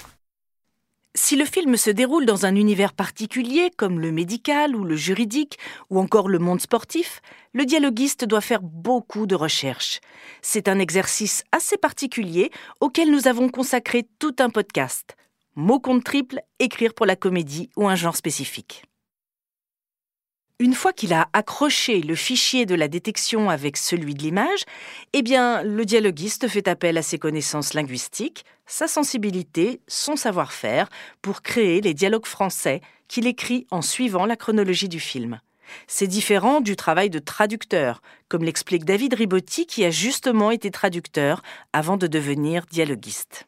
Si 1.16 1.36
le 1.36 1.46
film 1.46 1.78
se 1.78 1.92
déroule 1.92 2.26
dans 2.26 2.48
un 2.48 2.56
univers 2.56 2.92
particulier, 2.92 3.70
comme 3.78 4.00
le 4.00 4.12
médical 4.12 4.76
ou 4.76 4.84
le 4.84 4.96
juridique, 4.96 5.60
ou 5.92 6.00
encore 6.00 6.28
le 6.28 6.40
monde 6.40 6.60
sportif, 6.60 7.22
le 7.54 7.66
dialoguiste 7.66 8.26
doit 8.26 8.42
faire 8.42 8.64
beaucoup 8.64 9.28
de 9.28 9.36
recherches. 9.36 10.00
C'est 10.42 10.68
un 10.68 10.80
exercice 10.80 11.44
assez 11.52 11.78
particulier 11.78 12.50
auquel 12.80 13.12
nous 13.12 13.28
avons 13.28 13.48
consacré 13.50 14.08
tout 14.18 14.36
un 14.40 14.50
podcast. 14.50 15.16
Mot 15.56 15.80
compte 15.80 16.04
triple, 16.04 16.42
écrire 16.58 16.96
pour 16.96 17.06
la 17.06 17.16
comédie 17.16 17.70
ou 17.78 17.88
un 17.88 17.94
genre 17.94 18.16
spécifique. 18.16 18.86
Une 20.58 20.74
fois 20.74 20.94
qu'il 20.94 21.14
a 21.14 21.30
accroché 21.34 22.02
le 22.02 22.16
fichier 22.16 22.66
de 22.66 22.74
la 22.74 22.88
détection 22.88 23.52
avec 23.52 23.78
celui 23.78 24.16
de 24.16 24.24
l'image, 24.24 24.64
eh 25.14 25.22
bien, 25.22 25.62
le 25.62 25.86
dialoguiste 25.86 26.48
fait 26.48 26.68
appel 26.68 26.98
à 26.98 27.04
ses 27.04 27.20
connaissances 27.20 27.76
linguistiques, 27.76 28.46
sa 28.66 28.88
sensibilité, 28.88 29.80
son 29.88 30.16
savoir-faire 30.16 30.90
pour 31.22 31.44
créer 31.44 31.82
les 31.82 31.94
dialogues 31.94 32.26
français 32.26 32.82
qu'il 33.08 33.28
écrit 33.28 33.68
en 33.70 33.84
suivant 33.84 34.26
la 34.26 34.36
chronologie 34.36 34.90
du 34.90 35.00
film. 35.00 35.40
C'est 35.86 36.08
différent 36.08 36.62
du 36.62 36.76
travail 36.76 37.12
de 37.12 37.20
traducteur, 37.20 38.02
comme 38.28 38.44
l'explique 38.44 38.86
David 38.86 39.14
Ribotti 39.14 39.68
qui 39.68 39.86
a 39.86 39.92
justement 39.92 40.50
été 40.50 40.72
traducteur 40.72 41.44
avant 41.74 41.98
de 41.98 42.08
devenir 42.08 42.66
dialoguiste. 42.66 43.46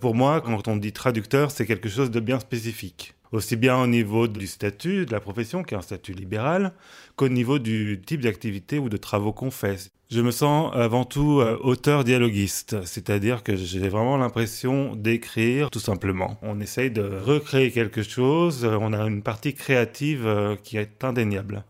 Pour 0.00 0.14
moi, 0.14 0.40
quand 0.40 0.68
on 0.68 0.76
dit 0.76 0.92
traducteur, 0.92 1.50
c'est 1.50 1.66
quelque 1.66 1.88
chose 1.88 2.10
de 2.10 2.20
bien 2.20 2.38
spécifique. 2.38 3.14
Aussi 3.32 3.56
bien 3.56 3.76
au 3.76 3.86
niveau 3.86 4.28
du 4.28 4.46
statut 4.46 5.06
de 5.06 5.12
la 5.12 5.20
profession, 5.20 5.62
qui 5.62 5.74
est 5.74 5.76
un 5.76 5.82
statut 5.82 6.12
libéral, 6.12 6.72
qu'au 7.16 7.28
niveau 7.28 7.58
du 7.58 8.00
type 8.04 8.20
d'activité 8.20 8.78
ou 8.78 8.88
de 8.88 8.96
travaux 8.96 9.32
qu'on 9.32 9.50
fait. 9.50 9.90
Je 10.08 10.20
me 10.20 10.30
sens 10.30 10.72
avant 10.74 11.04
tout 11.04 11.40
euh, 11.40 11.58
auteur-dialoguiste, 11.62 12.84
c'est-à-dire 12.84 13.42
que 13.42 13.56
j'ai 13.56 13.88
vraiment 13.88 14.16
l'impression 14.16 14.94
d'écrire 14.94 15.68
tout 15.70 15.80
simplement. 15.80 16.38
On 16.42 16.60
essaye 16.60 16.92
de 16.92 17.02
recréer 17.02 17.72
quelque 17.72 18.04
chose, 18.04 18.64
euh, 18.64 18.78
on 18.80 18.92
a 18.92 19.04
une 19.04 19.22
partie 19.22 19.54
créative 19.54 20.24
euh, 20.24 20.54
qui 20.54 20.76
est 20.76 21.02
indéniable. 21.02 21.64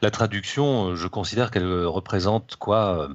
La 0.00 0.12
traduction, 0.12 0.94
je 0.94 1.08
considère 1.08 1.50
qu'elle 1.50 1.86
représente 1.86 2.54
quoi 2.56 3.08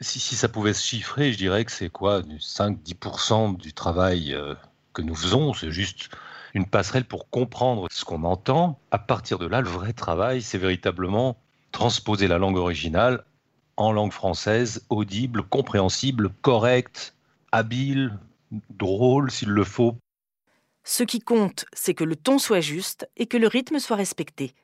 si, 0.00 0.34
ça 0.34 0.48
pouvait 0.48 0.74
se 0.74 0.84
chiffrer, 0.84 1.32
je 1.32 1.38
dirais 1.38 1.64
que 1.64 1.72
c'est 1.72 1.88
quoi 1.88 2.22
du 2.22 2.36
5-10% 2.36 3.56
du 3.56 3.72
travail 3.72 4.34
euh, 4.34 4.54
que 4.92 5.02
nous 5.02 5.14
faisons. 5.14 5.54
C'est 5.54 5.70
juste 5.70 6.10
une 6.54 6.66
passerelle 6.66 7.04
pour 7.04 7.30
comprendre 7.30 7.86
ce 7.90 8.04
qu'on 8.04 8.24
entend. 8.24 8.78
À 8.90 8.98
partir 8.98 9.38
de 9.38 9.46
là, 9.46 9.60
le 9.60 9.68
vrai 9.68 9.92
travail, 9.92 10.42
c'est 10.42 10.58
véritablement 10.58 11.36
transposer 11.72 12.28
la 12.28 12.38
langue 12.38 12.56
originale 12.56 13.24
en 13.76 13.92
langue 13.92 14.12
française, 14.12 14.84
audible, 14.88 15.42
compréhensible, 15.42 16.30
correcte, 16.40 17.14
habile, 17.52 18.18
drôle 18.70 19.30
s'il 19.30 19.50
le 19.50 19.64
faut. 19.64 19.96
Ce 20.84 21.02
qui 21.02 21.20
compte, 21.20 21.66
c'est 21.72 21.94
que 21.94 22.04
le 22.04 22.16
ton 22.16 22.38
soit 22.38 22.60
juste 22.60 23.08
et 23.16 23.26
que 23.26 23.36
le 23.36 23.48
rythme 23.48 23.78
soit 23.78 23.96
respecté. 23.96 24.54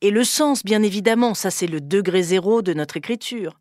Et 0.00 0.10
le 0.10 0.24
sens, 0.24 0.64
bien 0.64 0.82
évidemment, 0.82 1.34
ça 1.34 1.50
c'est 1.50 1.66
le 1.68 1.80
degré 1.80 2.22
zéro 2.22 2.60
de 2.60 2.74
notre 2.74 2.96
écriture. 2.96 3.58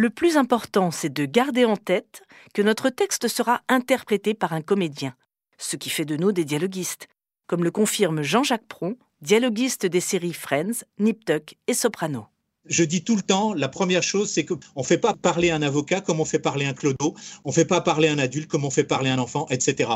Le 0.00 0.10
plus 0.10 0.36
important, 0.36 0.92
c'est 0.92 1.12
de 1.12 1.24
garder 1.24 1.64
en 1.64 1.76
tête 1.76 2.22
que 2.54 2.62
notre 2.62 2.88
texte 2.88 3.26
sera 3.26 3.62
interprété 3.66 4.32
par 4.32 4.52
un 4.52 4.62
comédien, 4.62 5.16
ce 5.56 5.74
qui 5.74 5.90
fait 5.90 6.04
de 6.04 6.16
nous 6.16 6.30
des 6.30 6.44
dialoguistes, 6.44 7.08
comme 7.48 7.64
le 7.64 7.72
confirme 7.72 8.22
Jean-Jacques 8.22 8.68
Pron, 8.68 8.96
dialoguiste 9.22 9.86
des 9.86 9.98
séries 9.98 10.34
Friends, 10.34 10.84
Nip 11.00 11.24
Tuck 11.24 11.56
et 11.66 11.74
Soprano. 11.74 12.26
Je 12.66 12.84
dis 12.84 13.02
tout 13.02 13.16
le 13.16 13.22
temps, 13.22 13.54
la 13.54 13.66
première 13.66 14.04
chose, 14.04 14.30
c'est 14.30 14.44
qu'on 14.44 14.60
ne 14.76 14.84
fait 14.84 14.98
pas 14.98 15.14
parler 15.14 15.50
un 15.50 15.62
avocat 15.62 16.00
comme 16.00 16.20
on 16.20 16.24
fait 16.24 16.38
parler 16.38 16.66
un 16.66 16.74
clodo, 16.74 17.16
on 17.44 17.48
ne 17.48 17.54
fait 17.54 17.64
pas 17.64 17.80
parler 17.80 18.06
un 18.06 18.20
adulte 18.20 18.48
comme 18.48 18.64
on 18.64 18.70
fait 18.70 18.84
parler 18.84 19.10
un 19.10 19.18
enfant, 19.18 19.48
etc. 19.50 19.90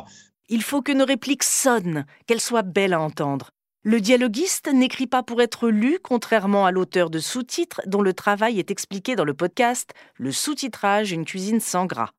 Il 0.48 0.64
faut 0.64 0.82
que 0.82 0.90
nos 0.90 1.04
répliques 1.04 1.44
sonnent, 1.44 2.06
qu'elles 2.26 2.40
soient 2.40 2.62
belles 2.62 2.94
à 2.94 3.00
entendre. 3.00 3.52
Le 3.84 4.00
dialoguiste 4.00 4.72
n'écrit 4.72 5.08
pas 5.08 5.24
pour 5.24 5.42
être 5.42 5.68
lu, 5.68 5.98
contrairement 6.00 6.64
à 6.64 6.70
l'auteur 6.70 7.10
de 7.10 7.18
sous-titres 7.18 7.80
dont 7.86 8.00
le 8.00 8.14
travail 8.14 8.60
est 8.60 8.70
expliqué 8.70 9.16
dans 9.16 9.24
le 9.24 9.34
podcast 9.34 9.90
Le 10.14 10.30
sous-titrage, 10.30 11.10
une 11.10 11.24
cuisine 11.24 11.58
sans 11.58 11.86
gras. 11.86 12.12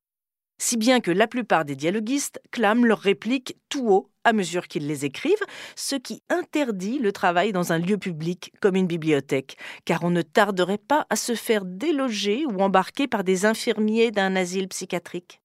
Si 0.58 0.76
bien 0.76 1.00
que 1.00 1.10
la 1.10 1.26
plupart 1.26 1.64
des 1.64 1.74
dialoguistes 1.74 2.38
clament 2.50 2.84
leurs 2.84 2.98
répliques 2.98 3.56
tout 3.70 3.88
haut 3.88 4.10
à 4.24 4.34
mesure 4.34 4.68
qu'ils 4.68 4.86
les 4.86 5.06
écrivent, 5.06 5.32
ce 5.74 5.96
qui 5.96 6.22
interdit 6.28 6.98
le 6.98 7.12
travail 7.12 7.52
dans 7.52 7.72
un 7.72 7.78
lieu 7.78 7.96
public 7.96 8.52
comme 8.60 8.76
une 8.76 8.86
bibliothèque, 8.86 9.56
car 9.86 10.04
on 10.04 10.10
ne 10.10 10.20
tarderait 10.20 10.76
pas 10.76 11.06
à 11.08 11.16
se 11.16 11.34
faire 11.34 11.64
déloger 11.64 12.44
ou 12.44 12.60
embarquer 12.60 13.08
par 13.08 13.24
des 13.24 13.46
infirmiers 13.46 14.10
d'un 14.10 14.36
asile 14.36 14.68
psychiatrique. 14.68 15.40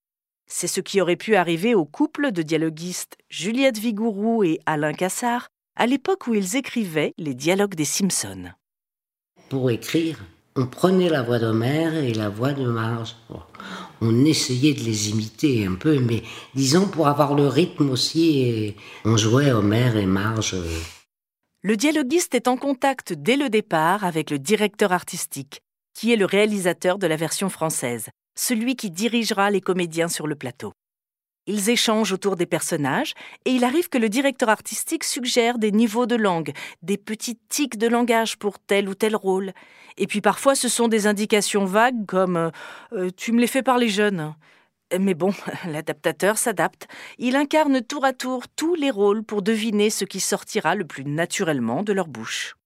C'est 0.47 0.67
ce 0.67 0.81
qui 0.81 0.99
aurait 0.99 1.15
pu 1.15 1.35
arriver 1.35 1.75
au 1.75 1.85
couple 1.85 2.33
de 2.33 2.41
dialoguistes 2.41 3.15
Juliette 3.29 3.77
Vigourou 3.77 4.43
et 4.43 4.59
Alain 4.65 4.93
Cassard, 4.93 5.47
à 5.79 5.87
l'époque 5.87 6.27
où 6.27 6.35
ils 6.35 6.57
écrivaient 6.57 7.13
les 7.17 7.33
dialogues 7.33 7.73
des 7.73 7.85
Simpsons. 7.85 8.49
Pour 9.47 9.71
écrire, 9.71 10.19
on 10.57 10.67
prenait 10.67 11.07
la 11.07 11.23
voix 11.23 11.39
d'Homère 11.39 11.95
et 11.95 12.13
la 12.13 12.27
voix 12.27 12.51
de 12.51 12.67
Marge. 12.67 13.15
On 14.01 14.25
essayait 14.25 14.73
de 14.73 14.81
les 14.81 15.09
imiter 15.09 15.65
un 15.65 15.75
peu, 15.75 15.99
mais 15.99 16.21
disons 16.53 16.85
pour 16.85 17.07
avoir 17.07 17.33
le 17.33 17.47
rythme 17.47 17.89
aussi, 17.89 18.75
on 19.05 19.15
jouait 19.15 19.51
Homère 19.51 19.95
et 19.95 20.05
Marge. 20.05 20.57
Le 21.61 21.77
dialoguiste 21.77 22.35
est 22.35 22.49
en 22.49 22.57
contact 22.57 23.13
dès 23.13 23.37
le 23.37 23.49
départ 23.49 24.03
avec 24.03 24.31
le 24.31 24.39
directeur 24.39 24.91
artistique, 24.91 25.61
qui 25.93 26.11
est 26.11 26.17
le 26.17 26.25
réalisateur 26.25 26.99
de 26.99 27.07
la 27.07 27.15
version 27.15 27.47
française, 27.47 28.09
celui 28.37 28.75
qui 28.75 28.91
dirigera 28.91 29.49
les 29.49 29.61
comédiens 29.61 30.09
sur 30.09 30.27
le 30.27 30.35
plateau. 30.35 30.73
Ils 31.49 31.71
échangent 31.71 32.11
autour 32.11 32.35
des 32.35 32.45
personnages 32.45 33.15
et 33.43 33.49
il 33.49 33.63
arrive 33.63 33.89
que 33.89 33.97
le 33.97 34.07
directeur 34.07 34.49
artistique 34.49 35.03
suggère 35.03 35.57
des 35.57 35.71
niveaux 35.71 36.05
de 36.05 36.15
langue, 36.15 36.51
des 36.83 36.97
petits 36.97 37.39
tics 37.49 37.79
de 37.79 37.87
langage 37.87 38.37
pour 38.37 38.59
tel 38.59 38.87
ou 38.87 38.93
tel 38.93 39.15
rôle. 39.15 39.53
Et 39.97 40.05
puis 40.05 40.21
parfois 40.21 40.53
ce 40.53 40.69
sont 40.69 40.87
des 40.87 41.07
indications 41.07 41.65
vagues 41.65 42.05
comme 42.05 42.37
euh, 42.37 42.49
euh, 42.93 43.09
Tu 43.17 43.31
me 43.31 43.41
les 43.41 43.47
fais 43.47 43.63
par 43.63 43.79
les 43.79 43.89
jeunes. 43.89 44.35
Mais 44.99 45.15
bon, 45.15 45.33
l'adaptateur 45.65 46.37
s'adapte. 46.37 46.87
Il 47.17 47.35
incarne 47.35 47.81
tour 47.81 48.05
à 48.05 48.13
tour 48.13 48.43
tous 48.55 48.75
les 48.75 48.91
rôles 48.91 49.23
pour 49.23 49.41
deviner 49.41 49.89
ce 49.89 50.05
qui 50.05 50.19
sortira 50.19 50.75
le 50.75 50.85
plus 50.85 51.03
naturellement 51.03 51.81
de 51.81 51.93
leur 51.93 52.07
bouche. 52.07 52.57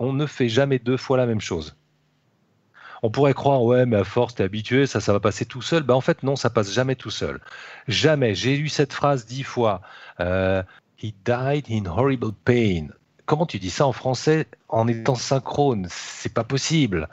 On 0.00 0.12
ne 0.12 0.26
fait 0.26 0.48
jamais 0.48 0.80
deux 0.80 0.96
fois 0.96 1.16
la 1.16 1.26
même 1.26 1.40
chose 1.40 1.76
on 3.02 3.10
pourrait 3.10 3.34
croire, 3.34 3.62
ouais, 3.62 3.86
mais 3.86 3.96
à 3.96 4.04
force, 4.04 4.34
t'es 4.34 4.44
habitué, 4.44 4.86
ça, 4.86 5.00
ça 5.00 5.12
va 5.12 5.20
passer 5.20 5.44
tout 5.44 5.62
seul. 5.62 5.82
Ben, 5.82 5.94
en 5.94 6.00
fait, 6.00 6.22
non, 6.22 6.36
ça 6.36 6.50
passe 6.50 6.72
jamais 6.72 6.96
tout 6.96 7.10
seul. 7.10 7.40
Jamais. 7.88 8.34
J'ai 8.34 8.56
lu 8.56 8.68
cette 8.68 8.92
phrase 8.92 9.26
dix 9.26 9.42
fois. 9.42 9.80
Euh, 10.20 10.62
He 10.98 11.14
died 11.24 11.66
in 11.70 11.86
horrible 11.86 12.32
pain. 12.44 12.88
Comment 13.26 13.46
tu 13.46 13.58
dis 13.58 13.70
ça 13.70 13.86
en 13.86 13.92
français 13.92 14.46
en 14.68 14.88
étant 14.88 15.14
synchrone? 15.14 15.86
C'est 15.90 16.32
pas 16.32 16.44
possible. 16.44 17.08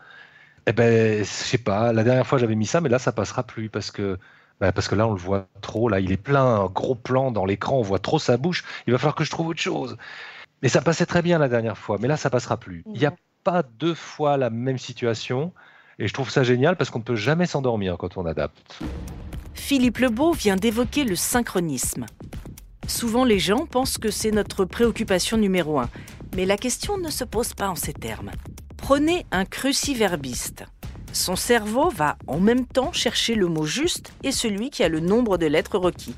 Eh 0.68 0.72
ben, 0.74 1.20
je 1.20 1.24
sais 1.24 1.58
pas. 1.58 1.92
La 1.92 2.04
dernière 2.04 2.26
fois, 2.26 2.38
j'avais 2.38 2.56
mis 2.56 2.66
ça, 2.66 2.80
mais 2.80 2.90
là, 2.90 3.00
ça 3.00 3.12
passera 3.12 3.44
plus 3.44 3.70
parce 3.70 3.92
que. 3.92 4.18
Ben, 4.62 4.72
parce 4.72 4.88
que 4.88 4.96
là, 4.96 5.08
on 5.08 5.14
le 5.14 5.20
voit 5.20 5.48
trop. 5.62 5.90
Là, 5.90 6.00
il 6.00 6.12
est 6.12 6.18
plein, 6.18 6.66
gros 6.68 6.96
plan 6.96 7.32
dans 7.32 7.46
l'écran. 7.46 7.80
On 7.80 7.82
voit 7.82 8.00
trop 8.00 8.20
sa 8.20 8.38
bouche. 8.38 8.64
Il 8.88 8.94
va 8.94 9.00
falloir 9.00 9.16
que 9.16 9.26
je 9.26 9.32
trouve 9.32 9.48
autre 9.48 9.60
chose. 9.60 9.98
Mais 10.62 10.70
ça 10.70 10.82
passait 10.82 11.06
très 11.06 11.22
bien 11.22 11.40
la 11.40 11.50
dernière 11.50 11.78
fois. 11.78 11.98
Mais 12.00 12.08
là, 12.08 12.16
ça 12.16 12.30
passera 12.30 12.58
plus. 12.58 12.84
Il 12.94 13.00
n'y 13.00 13.06
a 13.06 13.14
pas 13.44 13.64
deux 13.64 13.96
fois 13.96 14.38
la 14.38 14.50
même 14.50 14.78
situation. 14.78 15.52
Et 16.00 16.08
je 16.08 16.14
trouve 16.14 16.30
ça 16.30 16.44
génial 16.44 16.76
parce 16.76 16.90
qu'on 16.90 17.00
ne 17.00 17.04
peut 17.04 17.16
jamais 17.16 17.46
s'endormir 17.46 17.98
quand 17.98 18.18
on 18.18 18.26
adapte. 18.26 18.80
Philippe 19.54 20.00
Lebeau 20.00 20.34
vient 20.34 20.56
d'évoquer 20.56 21.04
le 21.04 21.16
synchronisme. 21.16 22.06
Souvent, 22.88 23.24
les 23.24 23.40
gens 23.40 23.66
pensent 23.66 23.98
que 23.98 24.12
c'est 24.12 24.32
notre 24.32 24.66
préoccupation 24.66 25.38
numéro 25.38 25.80
un. 25.80 25.90
Mais 26.36 26.46
la 26.46 26.58
question 26.58 26.98
ne 26.98 27.10
se 27.10 27.24
pose 27.24 27.54
pas 27.54 27.70
en 27.70 27.76
ces 27.76 27.94
termes. 27.94 28.32
Prenez 28.78 29.26
un 29.32 29.46
cruciverbiste. 29.46 30.66
Son 31.14 31.36
cerveau 31.36 31.90
va 31.90 32.18
en 32.28 32.40
même 32.40 32.66
temps 32.66 32.92
chercher 32.92 33.36
le 33.36 33.48
mot 33.48 33.66
juste 33.66 34.14
et 34.24 34.32
celui 34.32 34.72
qui 34.72 34.84
a 34.84 34.90
le 34.90 35.00
nombre 35.00 35.38
de 35.38 35.46
lettres 35.46 35.78
requis. 35.78 36.16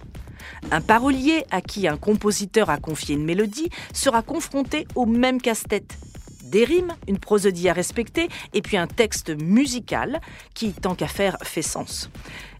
Un 0.71 0.81
parolier 0.81 1.43
à 1.51 1.61
qui 1.61 1.87
un 1.87 1.97
compositeur 1.97 2.69
a 2.69 2.77
confié 2.77 3.15
une 3.15 3.25
mélodie 3.25 3.69
sera 3.93 4.21
confronté 4.21 4.87
au 4.95 5.05
même 5.05 5.41
casse-tête 5.41 5.97
des 6.45 6.63
rimes, 6.63 6.93
une 7.07 7.19
prosodie 7.19 7.69
à 7.69 7.73
respecter, 7.73 8.29
et 8.53 8.61
puis 8.61 8.77
un 8.77 8.87
texte 8.87 9.29
musical 9.41 10.21
qui, 10.53 10.73
tant 10.73 10.95
qu'à 10.95 11.07
faire, 11.07 11.37
fait 11.43 11.61
sens. 11.61 12.09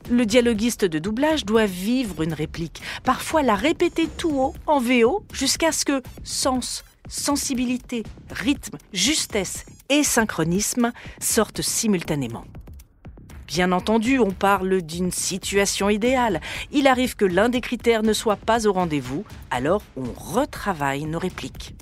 Le 0.10 0.25
dialoguiste 0.25 0.86
de 0.86 1.00
doublage 1.00 1.46
doit 1.46 1.65
vivre 1.65 2.22
une 2.22 2.34
réplique, 2.34 2.82
parfois 3.04 3.42
la 3.42 3.56
répéter 3.56 4.08
tout 4.08 4.39
haut 4.39 4.54
en 4.68 4.80
VO 4.80 5.24
jusqu'à 5.34 5.72
ce 5.72 5.86
que 5.86 6.01
sens, 6.24 6.84
sensibilité, 7.08 8.04
rythme, 8.30 8.77
justesse 8.94 9.65
et 9.89 10.04
synchronisme 10.04 10.92
sortent 11.20 11.62
simultanément. 11.62 12.46
Bien 13.48 13.72
entendu, 13.72 14.18
on 14.20 14.32
parle 14.32 14.82
d'une 14.82 15.12
situation 15.12 15.89
idéale. 15.89 16.42
Il 16.72 16.88
arrive 16.88 17.15
que 17.15 17.25
l'un 17.25 17.48
des 17.48 17.62
critères 17.62 18.01
ne 18.01 18.13
soit 18.13 18.38
pas 18.38 18.65
au 18.65 18.74
rendez-vous, 18.74 19.24
alors 19.51 19.84
on 19.96 20.12
retravaille 20.12 21.06
nos 21.06 21.20
répliques. 21.20 21.75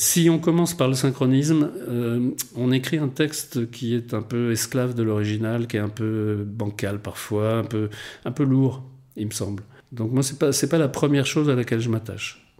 Si 0.00 0.30
on 0.30 0.38
commence 0.38 0.72
par 0.72 0.88
le 0.88 0.94
synchronisme, 0.94 1.70
euh, 1.76 2.30
on 2.56 2.72
écrit 2.72 2.96
un 2.96 3.08
texte 3.08 3.70
qui 3.70 3.94
est 3.94 4.14
un 4.14 4.22
peu 4.22 4.50
esclave 4.50 4.94
de 4.94 5.02
l'original, 5.02 5.66
qui 5.66 5.76
est 5.76 5.80
un 5.80 5.90
peu 5.90 6.42
bancal 6.46 7.02
parfois, 7.02 7.58
un 7.58 7.64
peu, 7.64 7.90
un 8.24 8.32
peu 8.32 8.44
lourd, 8.44 8.82
il 9.16 9.26
me 9.26 9.30
semble. 9.30 9.62
Donc 9.92 10.10
moi, 10.10 10.22
ce 10.22 10.32
n'est 10.32 10.70
pas 10.70 10.78
la 10.78 10.88
première 10.88 11.26
chose 11.26 11.50
à 11.50 11.54
laquelle 11.54 11.80
je 11.80 11.90
m'attache. 11.90 12.50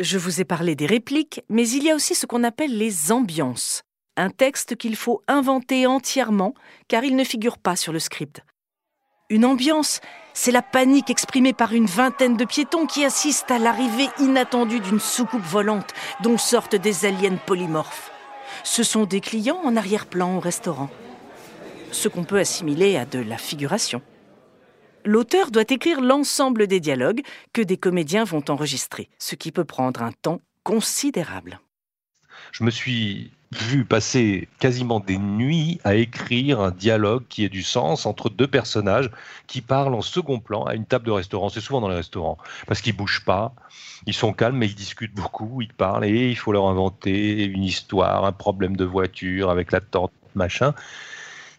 Je 0.00 0.18
vous 0.18 0.40
ai 0.40 0.44
parlé 0.44 0.74
des 0.74 0.86
répliques, 0.86 1.42
mais 1.48 1.68
il 1.68 1.84
y 1.84 1.92
a 1.92 1.94
aussi 1.94 2.16
ce 2.16 2.26
qu'on 2.26 2.42
appelle 2.42 2.76
les 2.76 3.12
ambiances. 3.12 3.84
Un 4.16 4.30
texte 4.30 4.74
qu'il 4.74 4.96
faut 4.96 5.22
inventer 5.28 5.86
entièrement, 5.86 6.54
car 6.88 7.04
il 7.04 7.14
ne 7.14 7.22
figure 7.22 7.58
pas 7.58 7.76
sur 7.76 7.92
le 7.92 8.00
script. 8.00 8.42
Une 9.28 9.44
ambiance, 9.44 10.00
c'est 10.34 10.52
la 10.52 10.62
panique 10.62 11.10
exprimée 11.10 11.52
par 11.52 11.72
une 11.72 11.86
vingtaine 11.86 12.36
de 12.36 12.44
piétons 12.44 12.86
qui 12.86 13.04
assistent 13.04 13.50
à 13.50 13.58
l'arrivée 13.58 14.08
inattendue 14.18 14.80
d'une 14.80 15.00
soucoupe 15.00 15.42
volante 15.42 15.92
dont 16.22 16.38
sortent 16.38 16.76
des 16.76 17.04
aliens 17.04 17.36
polymorphes. 17.36 18.10
Ce 18.64 18.82
sont 18.82 19.04
des 19.04 19.20
clients 19.20 19.60
en 19.64 19.76
arrière-plan 19.76 20.36
au 20.36 20.40
restaurant. 20.40 20.90
Ce 21.92 22.08
qu'on 22.08 22.24
peut 22.24 22.38
assimiler 22.38 22.96
à 22.96 23.04
de 23.04 23.18
la 23.18 23.38
figuration. 23.38 24.02
L'auteur 25.04 25.50
doit 25.50 25.64
écrire 25.68 26.00
l'ensemble 26.00 26.66
des 26.66 26.80
dialogues 26.80 27.22
que 27.52 27.62
des 27.62 27.78
comédiens 27.78 28.24
vont 28.24 28.44
enregistrer, 28.48 29.08
ce 29.18 29.34
qui 29.34 29.50
peut 29.50 29.64
prendre 29.64 30.02
un 30.02 30.12
temps 30.12 30.40
considérable. 30.62 31.60
Je 32.52 32.64
me 32.64 32.70
suis 32.70 33.30
vu 33.52 33.84
passer 33.84 34.48
quasiment 34.60 35.00
des 35.00 35.18
nuits 35.18 35.80
à 35.82 35.96
écrire 35.96 36.60
un 36.60 36.70
dialogue 36.70 37.24
qui 37.28 37.44
ait 37.44 37.48
du 37.48 37.62
sens 37.62 38.06
entre 38.06 38.30
deux 38.30 38.46
personnages 38.46 39.10
qui 39.48 39.60
parlent 39.60 39.94
en 39.94 40.02
second 40.02 40.38
plan 40.38 40.64
à 40.64 40.74
une 40.74 40.86
table 40.86 41.06
de 41.06 41.10
restaurant. 41.10 41.48
C'est 41.48 41.60
souvent 41.60 41.80
dans 41.80 41.88
les 41.88 41.96
restaurants 41.96 42.38
parce 42.68 42.80
qu'ils 42.80 42.96
bougent 42.96 43.24
pas, 43.24 43.52
ils 44.06 44.14
sont 44.14 44.32
calmes 44.32 44.56
mais 44.56 44.66
ils 44.66 44.74
discutent 44.74 45.14
beaucoup, 45.14 45.62
ils 45.62 45.72
parlent 45.72 46.04
et 46.04 46.30
il 46.30 46.36
faut 46.36 46.52
leur 46.52 46.68
inventer 46.68 47.44
une 47.44 47.64
histoire, 47.64 48.24
un 48.24 48.32
problème 48.32 48.76
de 48.76 48.84
voiture 48.84 49.50
avec 49.50 49.72
la 49.72 49.80
tente, 49.80 50.12
machin, 50.36 50.74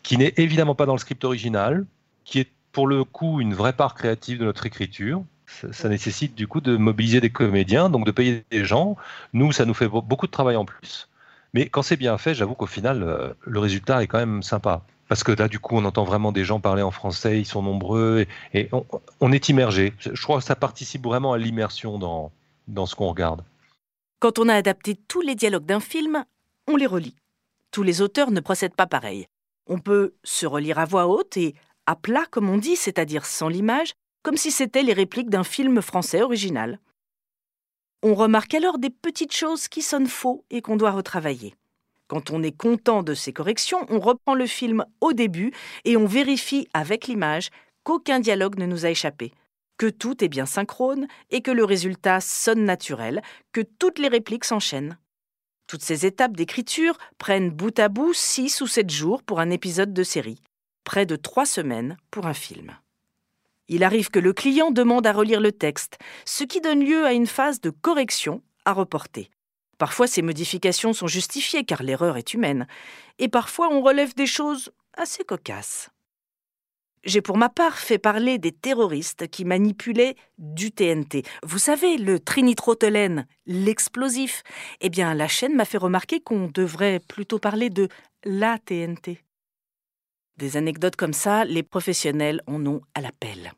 qui 0.02 0.18
n'est 0.18 0.34
évidemment 0.38 0.76
pas 0.76 0.86
dans 0.86 0.94
le 0.94 1.00
script 1.00 1.26
original, 1.26 1.86
qui 2.24 2.40
est 2.40 2.50
pour 2.72 2.88
le 2.88 3.04
coup 3.04 3.42
une 3.42 3.54
vraie 3.54 3.74
part 3.74 3.96
créative 3.96 4.40
de 4.40 4.46
notre 4.46 4.66
écriture. 4.66 5.24
Ça, 5.60 5.74
ça 5.74 5.89
nécessite 5.89 6.36
du 6.36 6.48
coup 6.48 6.62
de 6.62 6.77
mobiliser 6.77 7.22
des 7.22 7.29
comédiens, 7.29 7.89
donc 7.89 8.05
de 8.05 8.12
payer 8.12 8.46
des 8.51 8.65
gens. 8.65 8.96
Nous, 9.34 9.51
ça 9.51 9.65
nous 9.65 9.74
fait 9.74 9.88
beaucoup 9.88 10.27
de 10.27 10.31
travail 10.31 10.55
en 10.55 10.65
plus. 10.65 11.10
Mais 11.53 11.67
quand 11.67 11.81
c'est 11.81 11.98
bien 11.98 12.17
fait, 12.17 12.34
j'avoue 12.34 12.55
qu'au 12.55 12.65
final, 12.65 13.03
euh, 13.03 13.34
le 13.41 13.60
résultat 13.60 14.01
est 14.03 14.08
quand 14.08 14.20
même 14.20 14.41
sympa. 14.43 14.84
Parce 15.08 15.24
que 15.24 15.34
là, 15.34 15.50
du 15.50 15.60
coup, 15.60 15.75
on 15.75 15.84
entend 15.84 16.05
vraiment 16.05 16.31
des 16.31 16.46
gens 16.46 16.62
parler 16.62 16.81
en 16.81 16.91
français, 16.91 17.38
ils 17.38 17.46
sont 17.46 17.62
nombreux, 17.62 18.25
et, 18.53 18.70
on, 19.20 19.31
est 19.34 19.50
immergé. 19.50 19.93
Je 20.00 20.24
crois 20.24 20.38
que 20.38 20.46
ça 20.46 20.55
participe 20.55 21.03
vraiment 21.03 21.34
à 21.34 21.38
l'immersion 21.38 22.00
dans, 22.00 22.31
dans 22.70 22.86
ce 22.86 22.96
qu'on 22.96 23.10
regarde. 23.10 23.43
Quand 24.20 24.39
on 24.39 24.48
a 24.48 24.53
adapté 24.53 24.96
tous 24.96 25.20
les 25.20 25.36
dialogues 25.36 25.65
d'un 25.65 25.81
film, 25.81 26.24
on 26.67 26.77
les 26.77 26.86
relit. 26.86 27.17
Tous 27.72 27.84
les 27.84 28.01
auteurs 28.01 28.31
ne 28.31 28.39
procèdent 28.39 28.75
pas 28.75 28.88
pareil. 28.88 29.27
On 29.67 29.79
peut 29.79 30.13
se 30.24 30.46
relire 30.46 30.79
à 30.79 30.86
voix 30.86 31.08
haute 31.08 31.36
et 31.36 31.55
à 31.88 31.98
plat, 31.98 32.25
comme 32.31 32.50
on 32.50 32.58
dit, 32.58 32.77
c'est-à-dire 32.77 33.25
sans 33.25 33.50
l'image, 33.50 33.91
comme 34.24 34.38
si 34.38 34.51
c'était 34.51 34.84
les 34.84 34.94
répliques 34.94 35.30
d'un 35.30 35.44
film 35.44 35.82
français 35.82 36.22
original. 36.22 36.80
On 38.04 38.16
remarque 38.16 38.54
alors 38.54 38.80
des 38.80 38.90
petites 38.90 39.34
choses 39.34 39.68
qui 39.68 39.82
sonnent 39.82 40.08
faux 40.08 40.44
et 40.50 40.62
qu'on 40.62 40.75
doit 40.75 40.92
retravailler. 40.92 41.56
Quand 42.08 42.32
on 42.32 42.44
est 42.44 42.56
content 42.56 43.04
de 43.04 43.13
ces 43.13 43.32
corrections, 43.32 43.86
on 43.90 44.00
reprend 44.00 44.34
le 44.34 44.48
film 44.48 44.86
au 45.00 45.13
début 45.13 45.54
et 45.86 45.96
on 45.98 46.06
vérifie 46.06 46.68
avec 46.74 47.08
l'image 47.08 47.50
qu'aucun 47.84 48.20
dialogue 48.20 48.58
ne 48.58 48.66
nous 48.66 48.86
a 48.86 48.90
échappé, 48.90 49.32
que 49.78 49.88
tout 49.88 50.24
est 50.24 50.28
bien 50.28 50.46
synchrone 50.46 51.08
et 51.30 51.42
que 51.42 51.51
le 51.51 51.63
résultat 51.63 52.20
sonne 52.20 52.66
naturel, 52.66 53.22
que 53.54 53.62
toutes 53.62 53.98
les 53.98 54.10
répliques 54.10 54.46
s'enchaînent. 54.46 54.98
Toutes 55.68 55.84
ces 55.84 56.06
étapes 56.06 56.36
d'écriture 56.36 56.98
prennent 57.18 57.50
bout 57.50 57.80
à 57.80 57.88
bout 57.88 58.13
six 58.13 58.60
ou 58.60 58.68
sept 58.68 58.90
jours 58.90 59.24
pour 59.24 59.40
un 59.40 59.50
épisode 59.50 59.94
de 59.94 60.04
série, 60.04 60.42
près 60.84 61.06
de 61.06 61.16
trois 61.16 61.46
semaines 61.46 61.96
pour 62.12 62.25
un 62.28 62.34
film. 62.34 62.75
Il 63.68 63.84
arrive 63.84 64.10
que 64.10 64.20
le 64.20 64.34
client 64.34 64.72
demande 64.72 65.08
à 65.08 65.13
relire 65.13 65.41
le 65.41 65.51
texte, 65.51 65.98
ce 66.25 66.44
qui 66.44 66.62
donne 66.62 66.84
lieu 66.84 67.06
à 67.06 67.13
une 67.13 67.27
phase 67.27 67.62
de 67.62 67.70
correction 67.70 68.41
à 68.65 68.74
reporter. 68.74 69.30
Parfois, 69.77 70.08
ces 70.08 70.22
modifications 70.22 70.94
sont 70.94 71.08
justifiées 71.08 71.63
car 71.63 71.82
l'erreur 71.82 72.18
est 72.18 72.34
humaine, 72.34 72.68
et 73.18 73.27
parfois 73.27 73.70
on 73.72 73.82
relève 73.82 74.13
des 74.13 74.27
choses 74.27 74.72
assez 74.96 75.24
cocasses. 75.24 75.89
J'ai 77.03 77.22
pour 77.22 77.38
ma 77.38 77.50
part 77.50 77.80
fait 77.80 77.98
parler 77.98 78.38
des 78.38 78.51
terroristes 78.51 79.27
qui 79.27 79.44
manipulaient 79.44 80.15
du 80.38 80.72
TNT. 80.72 81.24
Vous 81.41 81.58
savez, 81.58 81.98
le 81.98 82.20
trinitrotolène, 82.20 83.25
l'explosif? 83.48 84.44
Eh 84.82 84.89
bien, 84.89 85.15
la 85.15 85.27
chaîne 85.27 85.56
m'a 85.56 85.65
fait 85.65 85.80
remarquer 85.80 86.20
qu'on 86.20 86.48
devrait 86.48 87.00
plutôt 87.00 87.39
parler 87.39 87.72
de 87.72 87.88
la 88.24 88.60
TNT. 88.60 89.18
Des 90.42 90.58
anecdotes 90.58 90.96
comme 90.96 91.14
ça, 91.14 91.46
les 91.46 91.62
professionnels 91.62 92.42
en 92.48 92.66
ont 92.66 92.82
à 92.96 93.02
l'appel 93.02 93.54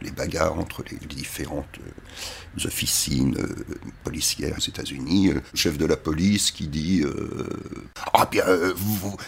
les 0.00 0.12
bagarres 0.12 0.56
entre 0.56 0.84
les 0.88 0.96
différentes 1.04 1.80
euh, 1.80 2.66
officines 2.66 3.36
euh, 3.36 3.64
policières 4.04 4.54
aux 4.56 4.60
États-Unis. 4.60 5.30
Euh, 5.30 5.34
le 5.34 5.58
chef 5.58 5.76
de 5.76 5.84
la 5.84 5.96
police 5.96 6.52
qui 6.52 6.68
dit 6.68 7.02
Ah 8.14 8.26
bien, 8.30 8.44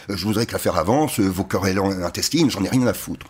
je 0.09 0.25
voudrais 0.25 0.47
que 0.47 0.53
l'affaire 0.53 0.77
avance, 0.77 1.19
vos 1.19 1.43
querelles 1.43 1.81
intestines, 1.81 2.49
j'en 2.49 2.63
ai 2.63 2.69
rien 2.69 2.87
à 2.87 2.95
foutre. 2.95 3.27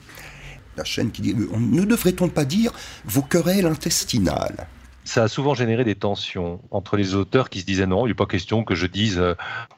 La 0.77 0.85
chaîne 0.85 1.11
qui 1.11 1.23
dit 1.23 1.35
Ne 1.35 1.85
devrait-on 1.85 2.29
pas 2.29 2.45
dire 2.45 2.71
vos 3.07 3.23
querelles 3.23 3.67
intestinales? 3.67 4.69
Ça 5.05 5.25
a 5.25 5.29
souvent 5.29 5.55
généré 5.55 5.85
des 5.85 5.97
tensions 5.97 6.61
entre 6.71 6.99
les 6.99 7.15
auteurs 7.15 7.49
qui 7.49 7.61
se 7.63 7.67
disaient 7.67 7.87
non, 7.87 8.07
il 8.07 8.11
n'est 8.11 8.15
pas 8.15 8.27
question 8.27 8.63
que 8.63 8.75
je 8.75 8.87
dise 8.87 9.21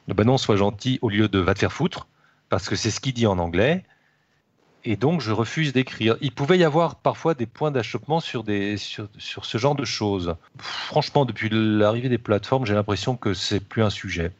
ben 0.09 0.25
non, 0.25 0.37
sois 0.37 0.57
gentil 0.57 0.99
au 1.01 1.09
lieu 1.09 1.29
de 1.29 1.39
va 1.39 1.53
te 1.53 1.59
faire 1.59 1.71
foutre, 1.71 2.05
parce 2.49 2.69
que 2.69 2.75
c'est 2.75 2.91
ce 2.91 2.99
qu'il 2.99 3.13
dit 3.13 3.27
en 3.27 3.39
anglais 3.39 3.83
et 4.85 4.95
donc 4.95 5.19
je 5.19 5.31
refuse 5.31 5.73
d'écrire. 5.73 6.15
Il 6.21 6.31
pouvait 6.31 6.57
y 6.57 6.63
avoir 6.63 6.95
parfois 6.95 7.33
des 7.33 7.47
points 7.47 7.71
d'achoppement 7.71 8.19
sur, 8.19 8.43
des, 8.43 8.77
sur, 8.77 9.09
ce 9.17 9.57
genre 9.57 9.75
de 9.75 9.83
choses. 9.83 10.35
Franchement, 10.57 11.25
depuis 11.25 11.49
l'arrivée 11.51 12.09
des 12.09 12.19
plateformes, 12.19 12.65
j'ai 12.65 12.75
l'impression 12.75 13.17
que 13.17 13.33
c'est 13.33 13.59
plus 13.59 13.83
un 13.83 13.89
sujet. 13.89 14.31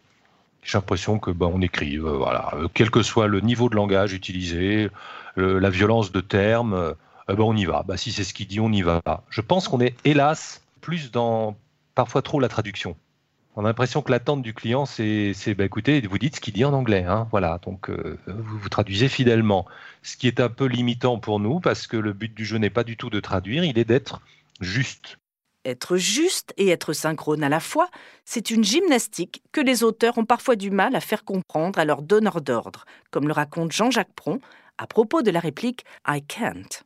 J'ai 0.61 0.77
l'impression 0.77 1.19
que 1.19 1.31
ben, 1.31 1.49
on 1.51 1.61
écrit, 1.61 1.97
euh, 1.97 2.17
voilà, 2.17 2.53
euh, 2.55 2.67
quel 2.73 2.89
que 2.89 3.01
soit 3.03 3.27
le 3.27 3.39
niveau 3.39 3.69
de 3.69 3.75
langage 3.75 4.13
utilisé, 4.13 4.89
la 5.35 5.69
violence 5.69 6.11
de 6.11 6.21
termes, 6.21 6.73
euh, 6.73 6.93
ben, 7.27 7.41
on 7.41 7.55
y 7.55 7.65
va. 7.65 7.83
Ben, 7.83 7.97
si 7.97 8.11
c'est 8.11 8.23
ce 8.23 8.33
qu'il 8.33 8.47
dit, 8.47 8.59
on 8.59 8.71
y 8.71 8.81
va. 8.81 9.01
Je 9.29 9.41
pense 9.41 9.67
qu'on 9.67 9.81
est, 9.81 9.95
hélas, 10.05 10.61
plus 10.81 11.11
dans 11.11 11.55
parfois 11.95 12.21
trop 12.21 12.39
la 12.39 12.49
traduction. 12.49 12.95
On 13.57 13.63
a 13.63 13.69
l'impression 13.69 14.01
que 14.01 14.11
l'attente 14.11 14.41
du 14.41 14.53
client, 14.53 14.85
c'est, 14.85 15.33
bah, 15.57 15.63
écoutez, 15.63 16.01
vous 16.01 16.17
dites 16.17 16.35
ce 16.35 16.41
qu'il 16.41 16.53
dit 16.53 16.65
en 16.65 16.73
anglais, 16.73 17.05
hein, 17.05 17.27
voilà, 17.31 17.59
donc 17.63 17.89
euh, 17.89 18.19
vous, 18.27 18.59
vous 18.59 18.69
traduisez 18.69 19.07
fidèlement. 19.07 19.65
Ce 20.03 20.17
qui 20.17 20.27
est 20.27 20.41
un 20.41 20.49
peu 20.49 20.65
limitant 20.65 21.19
pour 21.19 21.39
nous, 21.39 21.61
parce 21.61 21.87
que 21.87 21.95
le 21.95 22.11
but 22.11 22.33
du 22.33 22.43
jeu 22.43 22.57
n'est 22.57 22.69
pas 22.69 22.83
du 22.83 22.97
tout 22.97 23.09
de 23.09 23.21
traduire, 23.21 23.63
il 23.63 23.79
est 23.79 23.85
d'être 23.85 24.21
juste. 24.59 25.17
Être 25.63 25.95
juste 25.95 26.53
et 26.57 26.67
être 26.67 26.91
synchrone 26.91 27.43
à 27.43 27.49
la 27.49 27.61
fois, 27.61 27.89
c'est 28.25 28.51
une 28.51 28.63
gymnastique 28.63 29.41
que 29.53 29.61
les 29.61 29.83
auteurs 29.83 30.17
ont 30.17 30.25
parfois 30.25 30.57
du 30.57 30.69
mal 30.69 30.93
à 30.95 30.99
faire 30.99 31.23
comprendre 31.23 31.79
à 31.79 31.85
leurs 31.85 32.01
donneurs 32.01 32.41
d'ordre, 32.41 32.85
comme 33.09 33.27
le 33.27 33.33
raconte 33.33 33.71
Jean-Jacques 33.71 34.13
Pron 34.15 34.39
à 34.77 34.85
propos 34.85 35.21
de 35.21 35.31
la 35.31 35.39
réplique 35.39 35.85
I 36.05 36.21
can't. 36.21 36.83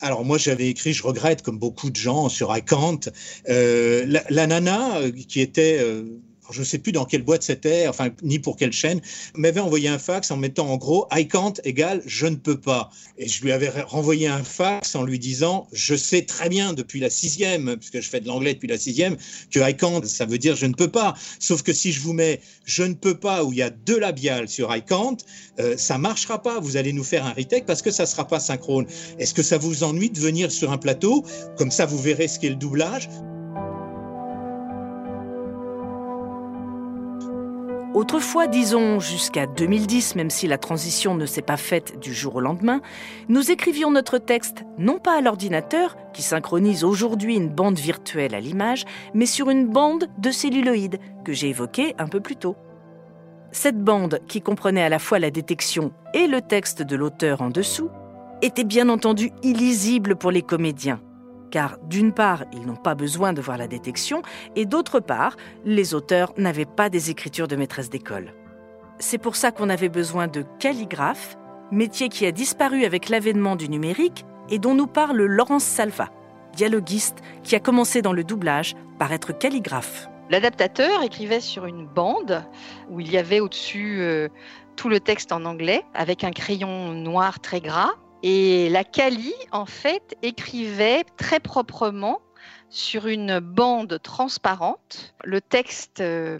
Alors 0.00 0.24
moi 0.24 0.38
j'avais 0.38 0.68
écrit, 0.68 0.92
je 0.92 1.02
regrette 1.02 1.42
comme 1.42 1.58
beaucoup 1.58 1.90
de 1.90 1.96
gens 1.96 2.28
sur 2.28 2.56
I 2.56 2.62
Can't, 2.62 3.10
euh, 3.48 4.20
la, 4.30 4.46
nana 4.46 4.98
euh, 4.98 5.10
qui 5.10 5.40
était 5.40 5.78
euh, 5.80 6.04
je 6.50 6.60
ne 6.60 6.64
sais 6.64 6.78
plus 6.78 6.92
dans 6.92 7.04
quelle 7.04 7.22
boîte 7.22 7.42
c'était, 7.42 7.88
enfin, 7.88 8.10
ni 8.22 8.38
pour 8.38 8.56
quelle 8.56 8.72
chaîne, 8.72 9.00
m'avait 9.34 9.60
envoyé 9.60 9.88
un 9.88 9.98
fax 9.98 10.30
en 10.30 10.36
mettant 10.36 10.70
en 10.70 10.76
gros 10.76 11.06
I 11.12 11.26
can't 11.26 11.54
égale 11.64 12.02
je 12.06 12.26
ne 12.26 12.36
peux 12.36 12.60
pas. 12.60 12.90
Et 13.18 13.28
je 13.28 13.42
lui 13.42 13.52
avais 13.52 13.68
renvoyé 13.68 14.28
un 14.28 14.42
fax 14.44 14.94
en 14.94 15.04
lui 15.04 15.18
disant 15.18 15.68
je 15.72 15.94
sais 15.94 16.22
très 16.22 16.48
bien 16.48 16.72
depuis 16.72 17.00
la 17.00 17.10
sixième, 17.10 17.76
puisque 17.76 18.00
je 18.00 18.08
fais 18.08 18.20
de 18.20 18.26
l'anglais 18.26 18.54
depuis 18.54 18.68
la 18.68 18.78
sixième, 18.78 19.16
que 19.50 19.60
I 19.60 19.76
can't, 19.76 20.04
ça 20.04 20.26
veut 20.26 20.38
dire 20.38 20.56
je 20.56 20.66
ne 20.66 20.74
peux 20.74 20.90
pas. 20.90 21.14
Sauf 21.38 21.62
que 21.62 21.72
si 21.72 21.92
je 21.92 22.00
vous 22.00 22.12
mets 22.12 22.40
je 22.64 22.82
ne 22.82 22.94
peux 22.94 23.18
pas 23.18 23.44
où 23.44 23.52
il 23.52 23.58
y 23.58 23.62
a 23.62 23.70
deux 23.70 23.98
labiales 23.98 24.48
sur 24.48 24.74
I 24.74 24.82
can't, 24.82 25.18
euh, 25.58 25.76
ça 25.76 25.98
marchera 25.98 26.42
pas. 26.42 26.60
Vous 26.60 26.76
allez 26.76 26.92
nous 26.92 27.04
faire 27.04 27.26
un 27.26 27.32
retake 27.32 27.66
parce 27.66 27.82
que 27.82 27.90
ça 27.90 28.06
sera 28.06 28.26
pas 28.26 28.40
synchrone. 28.40 28.86
Est-ce 29.18 29.34
que 29.34 29.42
ça 29.42 29.58
vous 29.58 29.84
ennuie 29.84 30.10
de 30.10 30.20
venir 30.20 30.50
sur 30.50 30.72
un 30.72 30.78
plateau? 30.78 31.24
Comme 31.56 31.70
ça, 31.70 31.86
vous 31.86 31.98
verrez 31.98 32.28
ce 32.28 32.38
qu'est 32.38 32.50
le 32.50 32.56
doublage. 32.56 33.08
Autrefois, 37.94 38.46
disons 38.46 39.00
jusqu'à 39.00 39.46
2010, 39.46 40.14
même 40.14 40.28
si 40.28 40.46
la 40.46 40.58
transition 40.58 41.14
ne 41.14 41.24
s'est 41.24 41.40
pas 41.40 41.56
faite 41.56 41.98
du 41.98 42.12
jour 42.12 42.36
au 42.36 42.40
lendemain, 42.40 42.82
nous 43.28 43.50
écrivions 43.50 43.90
notre 43.90 44.18
texte 44.18 44.64
non 44.76 44.98
pas 44.98 45.16
à 45.16 45.20
l'ordinateur, 45.22 45.96
qui 46.12 46.20
synchronise 46.20 46.84
aujourd'hui 46.84 47.36
une 47.36 47.48
bande 47.48 47.78
virtuelle 47.78 48.34
à 48.34 48.40
l'image, 48.40 48.84
mais 49.14 49.24
sur 49.24 49.48
une 49.48 49.66
bande 49.66 50.08
de 50.18 50.30
celluloïdes 50.30 50.98
que 51.24 51.32
j'ai 51.32 51.48
évoquée 51.48 51.94
un 51.98 52.08
peu 52.08 52.20
plus 52.20 52.36
tôt. 52.36 52.56
Cette 53.52 53.82
bande, 53.82 54.20
qui 54.28 54.42
comprenait 54.42 54.82
à 54.82 54.90
la 54.90 54.98
fois 54.98 55.18
la 55.18 55.30
détection 55.30 55.92
et 56.12 56.26
le 56.26 56.42
texte 56.42 56.82
de 56.82 56.94
l'auteur 56.94 57.40
en 57.40 57.48
dessous, 57.48 57.88
était 58.42 58.64
bien 58.64 58.90
entendu 58.90 59.32
illisible 59.42 60.14
pour 60.14 60.30
les 60.30 60.42
comédiens, 60.42 61.00
car 61.50 61.78
d'une 61.84 62.12
part, 62.12 62.44
ils 62.52 62.66
n'ont 62.66 62.76
pas 62.76 62.94
besoin 62.94 63.32
de 63.32 63.40
voir 63.40 63.58
la 63.58 63.68
détection, 63.68 64.22
et 64.56 64.66
d'autre 64.66 65.00
part, 65.00 65.36
les 65.64 65.94
auteurs 65.94 66.32
n'avaient 66.36 66.64
pas 66.64 66.88
des 66.88 67.10
écritures 67.10 67.48
de 67.48 67.56
maîtresse 67.56 67.90
d'école. 67.90 68.32
C'est 68.98 69.18
pour 69.18 69.36
ça 69.36 69.52
qu'on 69.52 69.70
avait 69.70 69.88
besoin 69.88 70.26
de 70.26 70.44
calligraphes, 70.58 71.36
métier 71.70 72.08
qui 72.08 72.26
a 72.26 72.32
disparu 72.32 72.84
avec 72.84 73.08
l'avènement 73.08 73.56
du 73.56 73.68
numérique 73.68 74.24
et 74.50 74.58
dont 74.58 74.74
nous 74.74 74.86
parle 74.86 75.22
Laurence 75.22 75.64
Salva, 75.64 76.10
dialoguiste 76.54 77.18
qui 77.42 77.54
a 77.54 77.60
commencé 77.60 78.02
dans 78.02 78.12
le 78.12 78.24
doublage 78.24 78.74
par 78.98 79.12
être 79.12 79.36
calligraphe. 79.36 80.08
L'adaptateur 80.30 81.02
écrivait 81.02 81.40
sur 81.40 81.66
une 81.66 81.86
bande 81.86 82.44
où 82.90 83.00
il 83.00 83.10
y 83.10 83.16
avait 83.16 83.40
au-dessus 83.40 84.00
euh, 84.00 84.28
tout 84.76 84.88
le 84.88 85.00
texte 85.00 85.32
en 85.32 85.44
anglais 85.44 85.84
avec 85.94 86.24
un 86.24 86.30
crayon 86.30 86.92
noir 86.92 87.40
très 87.40 87.60
gras 87.60 87.92
et 88.22 88.68
la 88.70 88.84
Kali, 88.84 89.34
en 89.52 89.66
fait, 89.66 90.16
écrivait 90.22 91.04
très 91.16 91.40
proprement 91.40 92.20
sur 92.70 93.06
une 93.06 93.38
bande 93.38 93.98
transparente 94.02 95.14
le 95.24 95.40
texte 95.40 96.00
euh, 96.00 96.38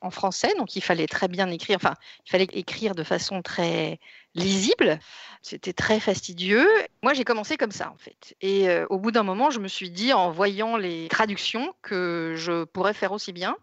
en 0.00 0.10
français, 0.10 0.52
donc 0.56 0.76
il 0.76 0.82
fallait 0.82 1.06
très 1.06 1.26
bien 1.26 1.50
écrire, 1.50 1.76
enfin, 1.76 1.94
il 2.26 2.30
fallait 2.30 2.48
écrire 2.52 2.94
de 2.94 3.02
façon 3.02 3.42
très 3.42 3.98
lisible. 4.34 4.98
C'était 5.42 5.72
très 5.72 6.00
fastidieux. 6.00 6.68
Moi, 7.02 7.14
j'ai 7.14 7.24
commencé 7.24 7.56
comme 7.56 7.72
ça, 7.72 7.90
en 7.90 7.96
fait. 7.96 8.36
Et 8.40 8.68
euh, 8.68 8.86
au 8.88 8.98
bout 8.98 9.10
d'un 9.10 9.22
moment, 9.22 9.50
je 9.50 9.60
me 9.60 9.68
suis 9.68 9.90
dit, 9.90 10.12
en 10.12 10.30
voyant 10.30 10.76
les 10.76 11.08
traductions, 11.08 11.74
que 11.82 12.34
je 12.36 12.64
pourrais 12.64 12.94
faire 12.94 13.12
aussi 13.12 13.32
bien. 13.32 13.56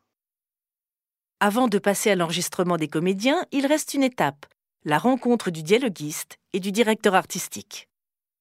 Avant 1.39 1.67
de 1.67 1.79
passer 1.79 2.11
à 2.11 2.15
l'enregistrement 2.15 2.77
des 2.77 2.87
comédiens, 2.87 3.45
il 3.51 3.65
reste 3.65 3.93
une 3.93 4.03
étape, 4.03 4.45
la 4.85 4.97
rencontre 4.99 5.49
du 5.49 5.63
dialoguiste 5.63 6.40
et 6.53 6.59
du 6.59 6.71
directeur 6.71 7.15
artistique. 7.15 7.87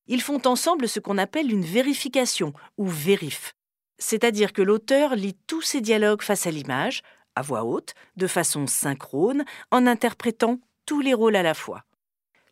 Ils 0.06 0.22
font 0.22 0.40
ensemble 0.46 0.88
ce 0.88 1.00
qu'on 1.00 1.18
appelle 1.18 1.52
une 1.52 1.64
vérification 1.64 2.52
ou 2.78 2.86
vérif, 2.86 3.54
c'est-à-dire 3.98 4.52
que 4.52 4.62
l'auteur 4.62 5.14
lit 5.14 5.36
tous 5.46 5.62
ses 5.62 5.80
dialogues 5.80 6.22
face 6.22 6.46
à 6.46 6.50
l'image, 6.50 7.02
à 7.36 7.42
voix 7.42 7.64
haute, 7.64 7.94
de 8.16 8.26
façon 8.26 8.66
synchrone, 8.66 9.44
en 9.70 9.86
interprétant 9.86 10.58
tous 10.86 11.00
les 11.00 11.14
rôles 11.14 11.36
à 11.36 11.42
la 11.42 11.54
fois. 11.54 11.84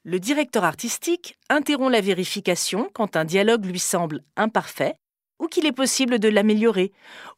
Le 0.04 0.20
directeur 0.20 0.64
artistique 0.64 1.36
interrompt 1.50 1.90
la 1.90 2.00
vérification 2.00 2.88
quand 2.94 3.16
un 3.16 3.24
dialogue 3.24 3.64
lui 3.64 3.80
semble 3.80 4.22
imparfait 4.36 4.94
ou 5.38 5.46
qu'il 5.46 5.66
est 5.66 5.72
possible 5.72 6.18
de 6.18 6.28
l'améliorer, 6.28 6.92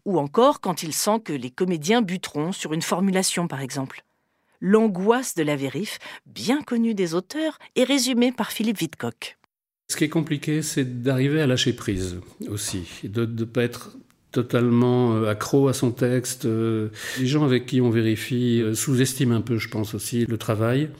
ou 0.04 0.18
encore 0.18 0.61
quand 0.61 0.83
il 0.83 0.94
sent 0.94 1.20
que 1.24 1.33
les 1.33 1.50
comédiens 1.50 2.02
buteront 2.02 2.52
sur 2.52 2.72
une 2.72 2.83
formulation 2.83 3.46
par 3.46 3.61
exemple. 3.61 4.02
L'angoisse 4.60 5.34
de 5.34 5.42
la 5.42 5.56
vérif, 5.56 5.98
bien 6.26 6.60
connue 6.62 6.94
des 6.94 7.14
auteurs, 7.14 7.58
est 7.76 7.84
résumée 7.84 8.30
par 8.30 8.52
Philippe 8.52 8.78
Vidcock. 8.78 9.38
Ce 9.90 9.96
qui 9.96 10.04
est 10.04 10.10
compliqué, 10.10 10.60
c'est 10.62 11.02
d'arriver 11.02 11.40
à 11.40 11.46
lâcher 11.46 11.72
prise 11.72 12.20
aussi, 12.48 12.84
de 13.02 13.24
ne 13.24 13.44
pas 13.44 13.62
être 13.62 13.96
totalement 14.32 15.16
euh, 15.16 15.28
accro 15.28 15.68
à 15.68 15.72
son 15.72 15.90
texte. 15.90 16.44
Euh, 16.44 16.90
les 17.18 17.26
gens 17.26 17.44
avec 17.44 17.66
qui 17.66 17.80
on 17.80 17.90
vérifie 17.90 18.60
euh, 18.62 18.74
sous-estiment 18.74 19.34
un 19.34 19.40
peu, 19.40 19.56
je 19.56 19.68
pense 19.68 19.94
aussi, 19.94 20.26
le 20.26 20.38
travail. 20.38 20.90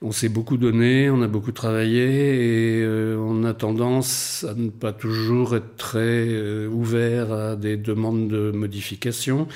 On 0.00 0.12
s'est 0.12 0.28
beaucoup 0.28 0.58
donné, 0.58 1.10
on 1.10 1.22
a 1.22 1.26
beaucoup 1.26 1.50
travaillé 1.50 2.04
et 2.04 2.82
euh, 2.84 3.16
on 3.18 3.42
a 3.42 3.52
tendance 3.52 4.46
à 4.48 4.54
ne 4.54 4.70
pas 4.70 4.92
toujours 4.92 5.56
être 5.56 5.76
très 5.76 5.98
euh, 5.98 6.68
ouvert 6.68 7.32
à 7.32 7.56
des 7.56 7.76
demandes 7.76 8.28
de 8.28 8.52
modification. 8.52 9.48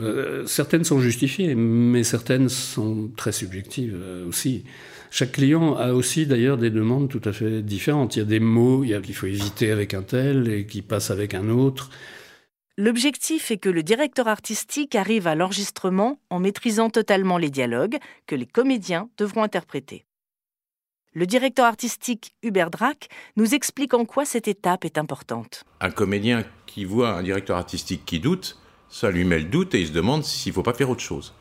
Euh, 0.00 0.46
certaines 0.46 0.84
sont 0.84 1.00
justifiées, 1.00 1.54
mais 1.54 2.02
certaines 2.02 2.48
sont 2.48 3.10
très 3.14 3.32
subjectives 3.32 3.94
aussi. 4.26 4.64
Chaque 5.10 5.32
client 5.32 5.76
a 5.76 5.92
aussi 5.92 6.24
d'ailleurs 6.24 6.56
des 6.56 6.70
demandes 6.70 7.10
tout 7.10 7.20
à 7.24 7.32
fait 7.32 7.60
différentes. 7.60 8.16
Il 8.16 8.20
y 8.20 8.22
a 8.22 8.24
des 8.24 8.40
mots 8.40 8.82
qu'il 8.82 9.14
faut 9.14 9.26
éviter 9.26 9.70
avec 9.70 9.92
un 9.92 10.02
tel 10.02 10.48
et 10.48 10.64
qui 10.64 10.80
passent 10.80 11.10
avec 11.10 11.34
un 11.34 11.50
autre. 11.50 11.90
L'objectif 12.76 13.52
est 13.52 13.58
que 13.58 13.68
le 13.68 13.84
directeur 13.84 14.26
artistique 14.26 14.96
arrive 14.96 15.28
à 15.28 15.36
l'enregistrement 15.36 16.18
en 16.28 16.40
maîtrisant 16.40 16.90
totalement 16.90 17.38
les 17.38 17.50
dialogues 17.50 17.98
que 18.26 18.34
les 18.34 18.46
comédiens 18.46 19.08
devront 19.16 19.44
interpréter. 19.44 20.06
Le 21.12 21.24
directeur 21.24 21.66
artistique 21.66 22.34
Hubert 22.42 22.70
Drac 22.70 23.08
nous 23.36 23.54
explique 23.54 23.94
en 23.94 24.04
quoi 24.04 24.24
cette 24.24 24.48
étape 24.48 24.84
est 24.84 24.98
importante. 24.98 25.62
Un 25.80 25.92
comédien 25.92 26.44
qui 26.66 26.84
voit 26.84 27.10
un 27.10 27.22
directeur 27.22 27.56
artistique 27.56 28.04
qui 28.04 28.18
doute, 28.18 28.58
ça 28.88 29.12
lui 29.12 29.24
met 29.24 29.38
le 29.38 29.44
doute 29.44 29.72
et 29.76 29.80
il 29.80 29.86
se 29.86 29.92
demande 29.92 30.24
s'il 30.24 30.50
ne 30.50 30.54
faut 30.54 30.64
pas 30.64 30.74
faire 30.74 30.90
autre 30.90 31.00
chose. 31.00 31.32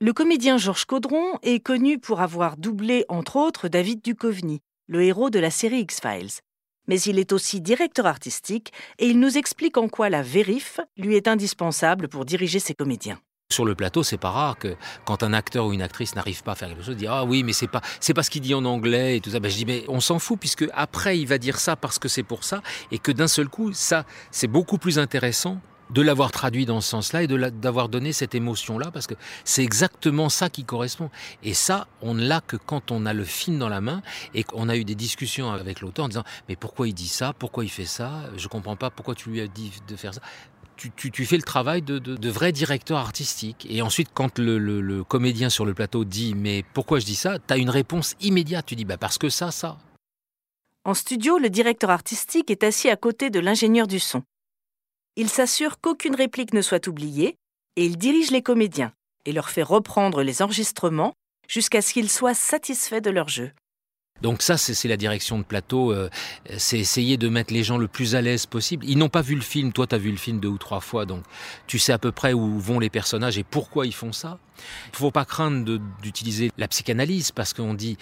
Le 0.00 0.12
comédien 0.12 0.56
Georges 0.56 0.84
Caudron 0.84 1.36
est 1.42 1.58
connu 1.58 1.98
pour 1.98 2.20
avoir 2.20 2.56
doublé 2.56 3.04
entre 3.08 3.34
autres 3.34 3.66
David 3.66 4.02
Duchovny, 4.04 4.60
le 4.86 5.02
héros 5.02 5.30
de 5.30 5.40
la 5.40 5.50
série 5.50 5.80
X-Files 5.80 6.42
mais 6.90 7.00
il 7.02 7.20
est 7.20 7.32
aussi 7.32 7.60
directeur 7.60 8.06
artistique 8.06 8.72
et 8.98 9.06
il 9.06 9.20
nous 9.20 9.38
explique 9.38 9.76
en 9.76 9.88
quoi 9.88 10.10
la 10.10 10.22
vérif 10.22 10.80
lui 10.96 11.14
est 11.14 11.28
indispensable 11.28 12.08
pour 12.08 12.24
diriger 12.24 12.58
ses 12.58 12.74
comédiens. 12.74 13.20
Sur 13.52 13.64
le 13.64 13.76
plateau, 13.76 14.02
c'est 14.02 14.18
pas 14.18 14.30
rare 14.30 14.58
que 14.58 14.74
quand 15.04 15.22
un 15.22 15.32
acteur 15.32 15.66
ou 15.66 15.72
une 15.72 15.82
actrice 15.82 16.16
n'arrive 16.16 16.42
pas 16.42 16.52
à 16.52 16.54
faire 16.56 16.68
quelque 16.68 16.82
chose, 16.82 16.96
dit 16.96 17.06
ah 17.06 17.24
oui 17.24 17.44
mais 17.44 17.52
c'est 17.52 17.68
pas 17.68 17.80
c'est 18.00 18.12
pas 18.12 18.24
ce 18.24 18.30
qu'il 18.30 18.42
dit 18.42 18.54
en 18.54 18.64
anglais 18.64 19.16
et 19.16 19.20
tout 19.20 19.30
ça. 19.30 19.38
Ben, 19.38 19.48
je 19.48 19.56
dis 19.56 19.66
mais 19.66 19.84
on 19.86 20.00
s'en 20.00 20.18
fout 20.18 20.38
puisque 20.40 20.66
après 20.74 21.16
il 21.16 21.28
va 21.28 21.38
dire 21.38 21.60
ça 21.60 21.76
parce 21.76 22.00
que 22.00 22.08
c'est 22.08 22.24
pour 22.24 22.42
ça 22.42 22.60
et 22.90 22.98
que 22.98 23.12
d'un 23.12 23.28
seul 23.28 23.48
coup 23.48 23.72
ça 23.72 24.04
c'est 24.32 24.48
beaucoup 24.48 24.78
plus 24.78 24.98
intéressant 24.98 25.60
de 25.92 26.02
l'avoir 26.02 26.30
traduit 26.30 26.66
dans 26.66 26.80
ce 26.80 26.88
sens-là 26.88 27.22
et 27.22 27.26
d'avoir 27.26 27.88
donné 27.88 28.12
cette 28.12 28.34
émotion-là, 28.34 28.90
parce 28.90 29.06
que 29.06 29.14
c'est 29.44 29.62
exactement 29.62 30.28
ça 30.28 30.48
qui 30.50 30.64
correspond. 30.64 31.10
Et 31.42 31.54
ça, 31.54 31.86
on 32.02 32.14
ne 32.14 32.26
l'a 32.26 32.40
que 32.40 32.56
quand 32.56 32.90
on 32.90 33.06
a 33.06 33.12
le 33.12 33.24
film 33.24 33.58
dans 33.58 33.68
la 33.68 33.80
main 33.80 34.02
et 34.34 34.44
qu'on 34.44 34.68
a 34.68 34.76
eu 34.76 34.84
des 34.84 34.94
discussions 34.94 35.50
avec 35.50 35.80
l'auteur 35.80 36.04
en 36.04 36.08
disant 36.08 36.24
mais 36.48 36.56
pourquoi 36.56 36.88
il 36.88 36.94
dit 36.94 37.08
ça, 37.08 37.32
pourquoi 37.32 37.64
il 37.64 37.70
fait 37.70 37.84
ça, 37.84 38.24
je 38.36 38.48
comprends 38.48 38.76
pas 38.76 38.90
pourquoi 38.90 39.14
tu 39.14 39.30
lui 39.30 39.40
as 39.40 39.48
dit 39.48 39.72
de 39.86 39.96
faire 39.96 40.14
ça. 40.14 40.20
Tu, 40.96 41.26
fais 41.26 41.36
le 41.36 41.42
travail 41.42 41.82
de, 41.82 42.30
vrai 42.30 42.52
directeur 42.52 42.96
artistique. 42.96 43.66
Et 43.68 43.82
ensuite, 43.82 44.08
quand 44.14 44.38
le, 44.38 45.04
comédien 45.04 45.50
sur 45.50 45.66
le 45.66 45.74
plateau 45.74 46.06
dit 46.06 46.34
mais 46.34 46.64
pourquoi 46.72 47.00
je 47.00 47.04
dis 47.04 47.16
ça, 47.16 47.38
tu 47.38 47.52
as 47.52 47.58
une 47.58 47.68
réponse 47.68 48.16
immédiate. 48.22 48.64
Tu 48.64 48.76
dis 48.76 48.86
bah 48.86 48.96
parce 48.96 49.18
que 49.18 49.28
ça, 49.28 49.50
ça. 49.50 49.76
En 50.86 50.94
studio, 50.94 51.36
le 51.36 51.50
directeur 51.50 51.90
artistique 51.90 52.50
est 52.50 52.64
assis 52.64 52.88
à 52.88 52.96
côté 52.96 53.28
de 53.28 53.40
l'ingénieur 53.40 53.86
du 53.86 53.98
son. 53.98 54.22
Il 55.16 55.28
s'assure 55.28 55.80
qu'aucune 55.80 56.14
réplique 56.14 56.54
ne 56.54 56.62
soit 56.62 56.86
oubliée 56.86 57.36
et 57.76 57.84
il 57.84 57.98
dirige 57.98 58.30
les 58.30 58.42
comédiens 58.42 58.92
et 59.24 59.32
leur 59.32 59.50
fait 59.50 59.62
reprendre 59.62 60.22
les 60.22 60.42
enregistrements 60.42 61.14
jusqu'à 61.48 61.82
ce 61.82 61.92
qu'ils 61.92 62.10
soient 62.10 62.34
satisfaits 62.34 63.00
de 63.00 63.10
leur 63.10 63.28
jeu. 63.28 63.50
Donc 64.22 64.42
ça, 64.42 64.58
c'est 64.58 64.86
la 64.86 64.98
direction 64.98 65.38
de 65.38 65.44
plateau, 65.44 65.92
euh, 65.92 66.10
c'est 66.58 66.78
essayer 66.78 67.16
de 67.16 67.28
mettre 67.28 67.54
les 67.54 67.64
gens 67.64 67.78
le 67.78 67.88
plus 67.88 68.14
à 68.14 68.20
l'aise 68.20 68.44
possible. 68.44 68.84
Ils 68.86 68.98
n'ont 68.98 69.08
pas 69.08 69.22
vu 69.22 69.34
le 69.34 69.40
film, 69.40 69.72
toi 69.72 69.86
tu 69.86 69.94
as 69.94 69.98
vu 69.98 70.10
le 70.10 70.18
film 70.18 70.40
deux 70.40 70.48
ou 70.48 70.58
trois 70.58 70.80
fois, 70.80 71.06
donc 71.06 71.24
tu 71.66 71.78
sais 71.78 71.92
à 71.92 71.98
peu 71.98 72.12
près 72.12 72.34
où 72.34 72.58
vont 72.58 72.78
les 72.78 72.90
personnages 72.90 73.38
et 73.38 73.44
pourquoi 73.44 73.86
ils 73.86 73.94
font 73.94 74.12
ça. 74.12 74.38
Il 74.88 74.92
ne 74.92 74.96
faut 74.98 75.10
pas 75.10 75.24
craindre 75.24 75.78
d'utiliser 76.02 76.52
la 76.58 76.68
psychanalyse, 76.68 77.30
parce 77.30 77.54
qu'on 77.54 77.72
dit 77.72 77.96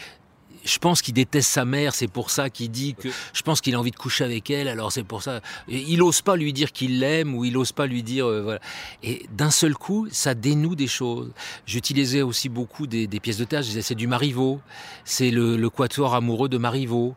je 0.64 0.79
pense 0.79 1.03
qu'il 1.03 1.14
déteste 1.14 1.51
sa 1.51 1.64
mère, 1.64 1.94
c'est 1.94 2.09
pour 2.09 2.31
ça 2.31 2.51
qu'il 2.51 2.71
dit 2.71 2.94
que 2.94 3.09
je 3.33 3.42
pense 3.42 3.61
qu'il 3.61 3.75
a 3.75 3.79
envie 3.79 3.90
de 3.90 3.97
coucher 3.97 4.25
avec 4.25 4.51
elle, 4.51 4.68
alors 4.68 4.92
c'est 4.92 5.03
pour 5.03 5.23
ça. 5.23 5.40
il 5.68 5.99
n'ose 5.99 6.23
pas 6.23 6.37
lui 6.37 6.53
dire 6.53 6.73
qu'il 6.73 7.01
l'aime 7.01 7.35
ou 7.35 7.44
il 7.44 7.53
n'ose 7.53 7.73
pas 7.73 7.87
lui 7.87 8.03
dire 8.03 8.27
euh, 8.27 8.42
voilà. 8.42 8.61
Et 9.03 9.27
d'un 9.33 9.51
seul 9.51 9.75
coup, 9.75 10.09
ça 10.11 10.35
dénoue 10.35 10.75
des 10.75 10.87
choses. 10.87 11.33
J'utilisais 11.66 12.23
aussi 12.23 12.49
beaucoup 12.49 12.87
des, 12.87 13.09
pièces 13.21 13.38
de 13.38 13.44
théâtre. 13.44 13.64
Je 13.64 13.71
disais 13.71 13.83
c'est 13.83 13.94
du 13.94 14.07
Marivaux, 14.07 14.61
c'est 15.05 15.31
le, 15.31 15.68
quatuor 15.68 16.14
amoureux 16.14 16.49
de 16.49 16.59
Marivaux 16.59 17.14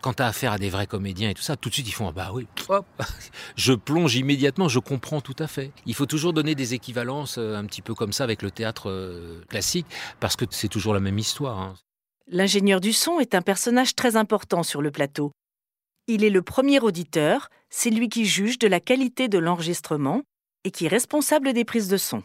quand 0.00 0.14
tu 0.14 0.22
as 0.22 0.26
affaire 0.26 0.52
à 0.52 0.58
des 0.58 0.68
vrais 0.68 0.88
comédiens 0.88 1.30
et 1.30 1.34
tout 1.34 1.42
ça, 1.42 1.56
tout 1.56 1.68
de 1.68 1.74
suite 1.74 1.88
ils 1.88 1.92
font 1.92 2.08
ah 2.08 2.12
bah 2.12 2.30
oui, 2.34 2.48
hop, 2.68 2.84
je 3.56 3.72
plonge 3.72 4.16
immédiatement, 4.16 4.68
je 4.68 4.80
comprends 4.80 5.20
tout 5.20 5.36
à 5.38 5.46
fait. 5.46 5.70
Il 5.86 5.94
faut 5.94 6.06
toujours 6.06 6.32
donner 6.32 6.56
des 6.56 6.74
équivalences 6.74 7.36
euh, 7.38 7.56
un 7.56 7.64
petit 7.66 7.82
peu 7.82 7.94
comme 7.94 8.12
ça 8.12 8.24
avec 8.24 8.42
le 8.42 8.50
théâtre 8.50 8.90
euh, 8.90 9.44
classique 9.48 9.86
parce 10.18 10.34
que 10.34 10.44
c'est 10.50 10.68
toujours 10.68 10.92
la 10.92 11.00
même 11.00 11.20
histoire. 11.20 11.60
Hein. 11.60 11.74
L'ingénieur 12.28 12.80
du 12.80 12.92
son 12.92 13.20
est 13.20 13.34
un 13.34 13.42
personnage 13.42 13.94
très 13.94 14.16
important 14.16 14.62
sur 14.62 14.80
le 14.82 14.90
plateau. 14.90 15.32
Il 16.06 16.24
est 16.24 16.30
le 16.30 16.42
premier 16.42 16.80
auditeur, 16.80 17.48
c'est 17.70 17.90
lui 17.90 18.08
qui 18.08 18.26
juge 18.26 18.58
de 18.58 18.68
la 18.68 18.80
qualité 18.80 19.28
de 19.28 19.38
l'enregistrement 19.38 20.22
et 20.64 20.70
qui 20.70 20.86
est 20.86 20.88
responsable 20.88 21.52
des 21.52 21.64
prises 21.64 21.88
de 21.88 21.96
son. 21.96 22.22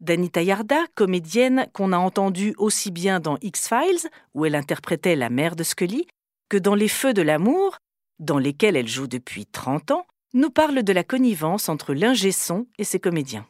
Danita 0.00 0.42
Yarda, 0.42 0.84
comédienne 0.94 1.68
qu'on 1.72 1.92
a 1.92 1.98
entendue 1.98 2.54
aussi 2.58 2.90
bien 2.90 3.18
dans 3.18 3.38
X-Files, 3.40 4.10
où 4.34 4.44
elle 4.44 4.54
interprétait 4.54 5.16
la 5.16 5.30
mère 5.30 5.56
de 5.56 5.62
Scully, 5.62 6.06
que 6.48 6.58
dans 6.58 6.74
Les 6.74 6.88
Feux 6.88 7.14
de 7.14 7.22
l'amour, 7.22 7.78
dans 8.18 8.38
lesquels 8.38 8.76
elle 8.76 8.88
joue 8.88 9.06
depuis 9.06 9.46
30 9.46 9.92
ans, 9.92 10.06
nous 10.34 10.50
parle 10.50 10.82
de 10.82 10.92
la 10.92 11.04
connivence 11.04 11.68
entre 11.68 11.94
l'ingé 11.94 12.30
son 12.30 12.66
et 12.78 12.84
ses 12.84 13.00
comédiens. 13.00 13.46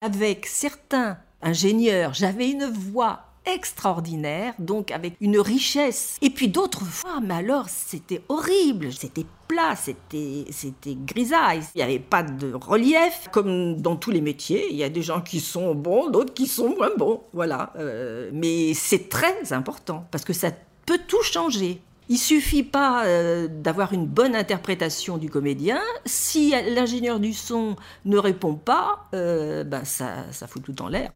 Avec 0.00 0.46
certains 0.46 1.18
ingénieurs, 1.42 2.14
j'avais 2.14 2.50
une 2.50 2.64
voix 2.64 3.27
extraordinaire, 3.54 4.54
donc 4.58 4.90
avec 4.90 5.14
une 5.20 5.38
richesse. 5.38 6.16
Et 6.22 6.30
puis 6.30 6.48
d'autres 6.48 6.84
fois, 6.84 7.20
mais 7.22 7.34
alors 7.34 7.68
c'était 7.68 8.22
horrible, 8.28 8.92
c'était 8.92 9.26
plat, 9.46 9.74
c'était 9.76 10.44
c'était 10.50 10.94
grisaille. 10.94 11.62
Il 11.74 11.78
n'y 11.78 11.82
avait 11.82 11.98
pas 11.98 12.22
de 12.22 12.52
relief, 12.52 13.28
comme 13.32 13.80
dans 13.80 13.96
tous 13.96 14.10
les 14.10 14.20
métiers. 14.20 14.66
Il 14.70 14.76
y 14.76 14.84
a 14.84 14.88
des 14.88 15.02
gens 15.02 15.20
qui 15.20 15.40
sont 15.40 15.74
bons, 15.74 16.10
d'autres 16.10 16.34
qui 16.34 16.46
sont 16.46 16.74
moins 16.76 16.94
bons, 16.96 17.22
voilà. 17.32 17.72
Euh, 17.78 18.30
mais 18.32 18.74
c'est 18.74 19.08
très 19.08 19.52
important 19.52 20.06
parce 20.10 20.24
que 20.24 20.32
ça 20.32 20.50
peut 20.86 21.00
tout 21.06 21.22
changer. 21.22 21.80
Il 22.10 22.16
suffit 22.16 22.62
pas 22.62 23.04
euh, 23.04 23.48
d'avoir 23.50 23.92
une 23.92 24.06
bonne 24.06 24.34
interprétation 24.34 25.18
du 25.18 25.28
comédien. 25.28 25.80
Si 26.06 26.54
l'ingénieur 26.74 27.20
du 27.20 27.34
son 27.34 27.76
ne 28.06 28.16
répond 28.16 28.54
pas, 28.54 29.08
ben 29.12 29.84
ça, 29.84 30.32
ça 30.32 30.46
fout 30.46 30.62
tout 30.62 30.80
en 30.80 30.88
l'air 30.88 31.10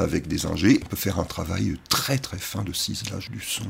avec 0.00 0.28
des 0.28 0.46
ingés, 0.46 0.80
on 0.84 0.86
peut 0.86 0.96
faire 0.96 1.18
un 1.18 1.24
travail 1.24 1.76
très 1.88 2.18
très 2.18 2.38
fin 2.38 2.62
de 2.62 2.72
ciselage 2.72 3.30
du 3.30 3.40
son 3.40 3.66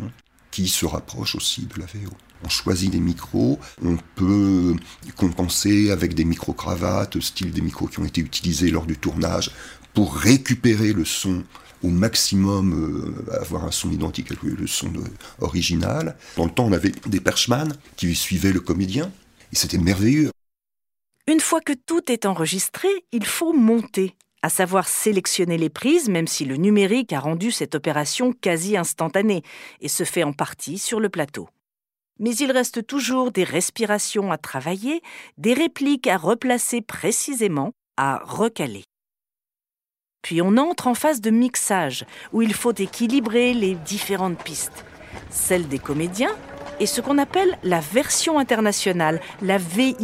qui 0.51 0.69
se 0.69 0.85
rapproche 0.85 1.35
aussi 1.35 1.66
de 1.66 1.79
la 1.79 1.87
VO. 1.87 2.11
On 2.45 2.49
choisit 2.49 2.90
des 2.90 3.01
micros, 3.01 3.59
on 3.83 3.97
peut 4.16 4.75
compenser 5.16 5.90
avec 5.90 6.14
des 6.14 6.25
micro-cravates, 6.25 7.21
style 7.21 7.53
des 7.53 7.61
micros 7.61 7.87
qui 7.87 8.01
ont 8.01 8.05
été 8.05 8.21
utilisés 8.21 8.71
lors 8.71 8.87
du 8.87 8.97
tournage, 8.97 9.51
pour 9.95 10.16
récupérer 10.16 10.93
le 10.93 11.05
son 11.05 11.45
au 11.83 11.88
maximum, 11.88 13.14
euh, 13.29 13.40
avoir 13.40 13.64
un 13.64 13.71
son 13.71 13.90
identique 13.90 14.31
avec 14.31 14.43
le 14.43 14.66
son 14.66 14.93
original. 15.40 16.16
Dans 16.37 16.45
le 16.45 16.51
temps, 16.51 16.66
on 16.66 16.73
avait 16.73 16.93
des 17.07 17.21
perchman 17.21 17.69
qui 17.97 18.14
suivaient 18.14 18.53
le 18.53 18.61
comédien, 18.61 19.11
et 19.53 19.57
c'était 19.57 19.79
merveilleux. 19.79 20.31
Une 21.27 21.40
fois 21.40 21.61
que 21.61 21.73
tout 21.73 22.11
est 22.11 22.27
enregistré, 22.27 22.88
il 23.12 23.25
faut 23.25 23.53
monter 23.53 24.14
à 24.42 24.48
savoir 24.48 24.88
sélectionner 24.88 25.59
les 25.59 25.68
prises, 25.68 26.09
même 26.09 26.26
si 26.26 26.44
le 26.44 26.57
numérique 26.57 27.12
a 27.12 27.20
rendu 27.20 27.50
cette 27.50 27.74
opération 27.74 28.33
quasi 28.33 28.76
instantanée 28.76 29.42
et 29.81 29.88
se 29.88 30.05
fait 30.05 30.22
en 30.22 30.33
partie 30.33 30.79
sur 30.79 31.00
le 31.00 31.09
plateau. 31.09 31.48
Mais 32.18 32.35
il 32.37 32.53
reste 32.53 32.87
toujours 32.87 33.33
des 33.33 33.44
respirations 33.44 34.31
à 34.31 34.38
travailler, 34.38 35.03
des 35.38 35.55
répliques 35.55 36.07
à 36.07 36.16
replacer 36.16 36.83
précisément, 36.83 37.72
à 37.96 38.20
recaler. 38.24 38.85
Puis 40.22 40.42
on 40.42 40.59
entre 40.59 40.87
en 40.87 40.94
phase 40.94 41.20
de 41.20 41.31
mixage, 41.31 42.05
où 42.33 42.42
il 42.42 42.53
faut 42.53 42.74
équilibrer 42.74 43.55
les 43.55 43.74
différentes 43.74 44.42
pistes, 44.42 44.85
celle 45.31 45.66
des 45.66 45.79
comédiens 45.79 46.37
et 46.79 46.87
ce 46.87 47.00
qu'on 47.00 47.18
appelle 47.18 47.59
la 47.62 47.81
version 47.81 48.38
internationale, 48.38 49.20
la 49.42 49.59
VI, 49.59 49.96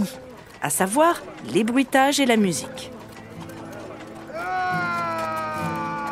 à 0.63 0.71
savoir 0.71 1.23
les 1.53 1.65
bruitages 1.65 2.21
et 2.21 2.27
la 2.27 2.37
musique. 2.37 2.91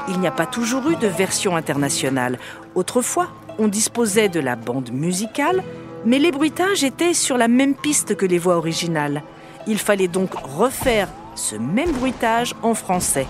Il 0.08 0.20
n'y 0.20 0.26
a 0.26 0.32
pas 0.32 0.46
toujours 0.46 0.88
eu 0.90 0.96
de 0.96 1.06
version 1.06 1.56
internationale. 1.56 2.38
Autrefois, 2.74 3.28
on 3.58 3.68
disposait 3.68 4.28
de 4.28 4.40
la 4.40 4.56
bande 4.56 4.90
musicale, 4.92 5.62
mais 6.04 6.18
les 6.18 6.32
bruitages 6.32 6.84
étaient 6.84 7.14
sur 7.14 7.38
la 7.38 7.48
même 7.48 7.74
piste 7.74 8.16
que 8.16 8.26
les 8.26 8.38
voix 8.38 8.56
originales. 8.56 9.22
Il 9.66 9.78
fallait 9.78 10.08
donc 10.08 10.34
refaire 10.34 11.08
ce 11.34 11.56
même 11.56 11.92
bruitage 11.92 12.54
en 12.62 12.74
français. 12.74 13.26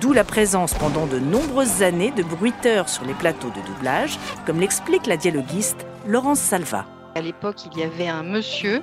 D'où 0.00 0.12
la 0.12 0.24
présence 0.24 0.74
pendant 0.74 1.06
de 1.06 1.18
nombreuses 1.18 1.82
années 1.82 2.10
de 2.10 2.22
bruiteurs 2.22 2.88
sur 2.88 3.04
les 3.04 3.14
plateaux 3.14 3.50
de 3.50 3.66
doublage, 3.66 4.18
comme 4.46 4.60
l'explique 4.60 5.06
la 5.06 5.16
dialoguiste 5.16 5.86
Laurence 6.06 6.40
Salva. 6.40 6.84
À 7.14 7.20
l'époque, 7.20 7.58
il 7.70 7.78
y 7.78 7.84
avait 7.84 8.08
un 8.08 8.22
monsieur 8.22 8.82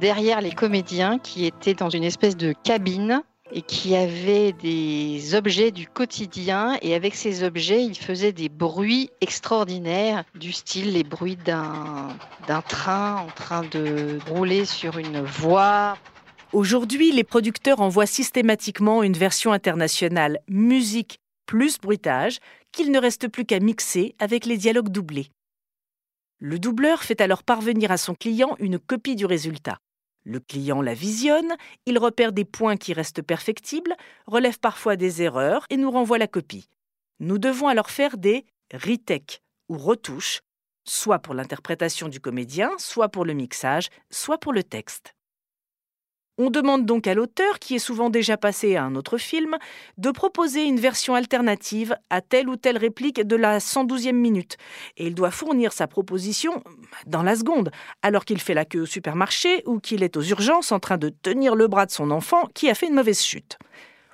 derrière 0.00 0.40
les 0.40 0.52
comédiens 0.52 1.18
qui 1.18 1.44
était 1.44 1.74
dans 1.74 1.90
une 1.90 2.04
espèce 2.04 2.36
de 2.36 2.54
cabine 2.62 3.22
et 3.52 3.62
qui 3.62 3.96
avait 3.96 4.52
des 4.52 5.34
objets 5.34 5.70
du 5.70 5.86
quotidien 5.86 6.78
et 6.82 6.94
avec 6.94 7.14
ces 7.14 7.42
objets, 7.42 7.84
il 7.84 7.96
faisait 7.96 8.32
des 8.32 8.48
bruits 8.48 9.10
extraordinaires 9.20 10.24
du 10.34 10.52
style 10.52 10.92
les 10.92 11.04
bruits 11.04 11.38
d'un 11.46 12.62
train 12.68 13.16
en 13.16 13.28
train 13.28 13.62
de 13.62 14.18
rouler 14.28 14.64
sur 14.64 14.98
une 14.98 15.20
voie. 15.22 15.96
Aujourd'hui, 16.52 17.12
les 17.12 17.24
producteurs 17.24 17.80
envoient 17.80 18.06
systématiquement 18.06 19.02
une 19.02 19.12
version 19.12 19.52
internationale 19.52 20.40
musique 20.48 21.20
plus 21.46 21.78
bruitage 21.78 22.38
qu'il 22.72 22.90
ne 22.90 22.98
reste 22.98 23.28
plus 23.28 23.44
qu'à 23.44 23.60
mixer 23.60 24.14
avec 24.18 24.46
les 24.46 24.56
dialogues 24.56 24.90
doublés. 24.90 25.30
Le 26.38 26.58
doubleur 26.58 27.02
fait 27.02 27.20
alors 27.20 27.42
parvenir 27.42 27.90
à 27.90 27.96
son 27.96 28.14
client 28.14 28.54
une 28.60 28.78
copie 28.78 29.16
du 29.16 29.26
résultat. 29.26 29.78
Le 30.28 30.40
client 30.40 30.82
la 30.82 30.92
visionne, 30.92 31.56
il 31.86 31.98
repère 31.98 32.32
des 32.32 32.44
points 32.44 32.76
qui 32.76 32.92
restent 32.92 33.22
perfectibles, 33.22 33.96
relève 34.26 34.58
parfois 34.58 34.94
des 34.94 35.22
erreurs 35.22 35.64
et 35.70 35.78
nous 35.78 35.90
renvoie 35.90 36.18
la 36.18 36.26
copie. 36.26 36.68
Nous 37.18 37.38
devons 37.38 37.66
alors 37.66 37.88
faire 37.88 38.18
des 38.18 38.44
retech 38.74 39.40
ou 39.70 39.78
retouches, 39.78 40.42
soit 40.84 41.18
pour 41.18 41.32
l'interprétation 41.32 42.08
du 42.08 42.20
comédien, 42.20 42.72
soit 42.76 43.08
pour 43.08 43.24
le 43.24 43.32
mixage, 43.32 43.88
soit 44.10 44.36
pour 44.36 44.52
le 44.52 44.62
texte. 44.62 45.14
On 46.40 46.50
demande 46.50 46.86
donc 46.86 47.08
à 47.08 47.14
l'auteur, 47.14 47.58
qui 47.58 47.74
est 47.74 47.80
souvent 47.80 48.10
déjà 48.10 48.36
passé 48.36 48.76
à 48.76 48.84
un 48.84 48.94
autre 48.94 49.18
film, 49.18 49.56
de 49.96 50.12
proposer 50.12 50.62
une 50.62 50.78
version 50.78 51.16
alternative 51.16 51.96
à 52.10 52.20
telle 52.20 52.48
ou 52.48 52.54
telle 52.54 52.78
réplique 52.78 53.20
de 53.20 53.34
la 53.34 53.58
112e 53.58 54.12
minute. 54.12 54.56
Et 54.96 55.08
il 55.08 55.16
doit 55.16 55.32
fournir 55.32 55.72
sa 55.72 55.88
proposition 55.88 56.62
dans 57.08 57.24
la 57.24 57.34
seconde, 57.34 57.72
alors 58.02 58.24
qu'il 58.24 58.40
fait 58.40 58.54
la 58.54 58.64
queue 58.64 58.82
au 58.82 58.86
supermarché 58.86 59.64
ou 59.66 59.80
qu'il 59.80 60.04
est 60.04 60.16
aux 60.16 60.22
urgences 60.22 60.70
en 60.70 60.78
train 60.78 60.96
de 60.96 61.08
tenir 61.08 61.56
le 61.56 61.66
bras 61.66 61.86
de 61.86 61.90
son 61.90 62.12
enfant 62.12 62.46
qui 62.54 62.70
a 62.70 62.74
fait 62.76 62.86
une 62.86 62.94
mauvaise 62.94 63.20
chute. 63.20 63.58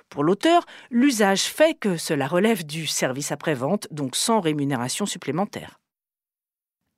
Pour 0.09 0.23
l'auteur, 0.23 0.65
l'usage 0.89 1.43
fait 1.43 1.75
que 1.75 1.95
cela 1.95 2.25
relève 2.25 2.65
du 2.65 2.87
service 2.87 3.31
après-vente, 3.31 3.87
donc 3.91 4.15
sans 4.15 4.39
rémunération 4.39 5.05
supplémentaire. 5.05 5.79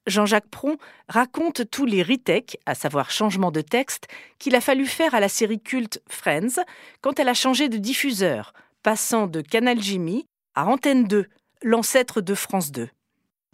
Jean-Jacques 0.08 0.50
Pron 0.50 0.78
raconte 1.08 1.70
tous 1.70 1.86
les 1.86 2.02
retakes, 2.02 2.58
à 2.66 2.76
savoir 2.76 3.12
changement 3.12 3.52
de 3.52 3.62
texte, 3.62 4.08
qu'il 4.40 4.56
a 4.56 4.62
fallu 4.62 4.86
faire 4.86 5.14
à 5.14 5.20
la 5.20 5.30
série 5.30 5.60
culte 5.60 6.02
Friends 6.10 6.64
quand 7.02 7.20
elle 7.20 7.30
a 7.30 7.34
changé 7.34 7.70
de 7.70 7.78
diffuseur, 7.78 8.54
passant 8.84 9.28
de 9.28 9.42
Canal 9.42 9.82
Jimmy 9.82 10.26
à 10.56 10.66
Antenne 10.66 11.04
2, 11.04 11.28
l'ancêtre 11.62 12.22
de 12.22 12.34
France 12.34 12.72
2. 12.72 12.90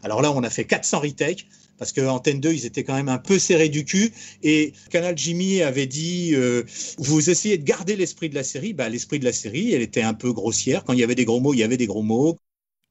Alors 0.03 0.21
là, 0.21 0.31
on 0.31 0.43
a 0.43 0.49
fait 0.49 0.65
400 0.65 0.99
retakes 0.99 1.47
parce 1.77 1.91
que 1.91 2.01
Antenne 2.01 2.39
2, 2.39 2.53
ils 2.53 2.65
étaient 2.65 2.83
quand 2.83 2.93
même 2.93 3.09
un 3.09 3.17
peu 3.17 3.39
serrés 3.39 3.69
du 3.69 3.83
cul. 3.83 4.13
Et 4.43 4.73
Canal 4.89 5.17
Jimmy 5.17 5.61
avait 5.61 5.87
dit 5.87 6.31
euh, 6.33 6.63
Vous 6.97 7.29
essayez 7.29 7.57
de 7.57 7.63
garder 7.63 7.95
l'esprit 7.95 8.29
de 8.29 8.35
la 8.35 8.43
série. 8.43 8.73
Bah, 8.73 8.89
l'esprit 8.89 9.19
de 9.19 9.25
la 9.25 9.33
série, 9.33 9.73
elle 9.73 9.81
était 9.81 10.01
un 10.01 10.13
peu 10.13 10.31
grossière. 10.31 10.83
Quand 10.83 10.93
il 10.93 10.99
y 10.99 11.03
avait 11.03 11.15
des 11.15 11.25
gros 11.25 11.39
mots, 11.39 11.53
il 11.53 11.59
y 11.59 11.63
avait 11.63 11.77
des 11.77 11.87
gros 11.87 12.03
mots. 12.03 12.37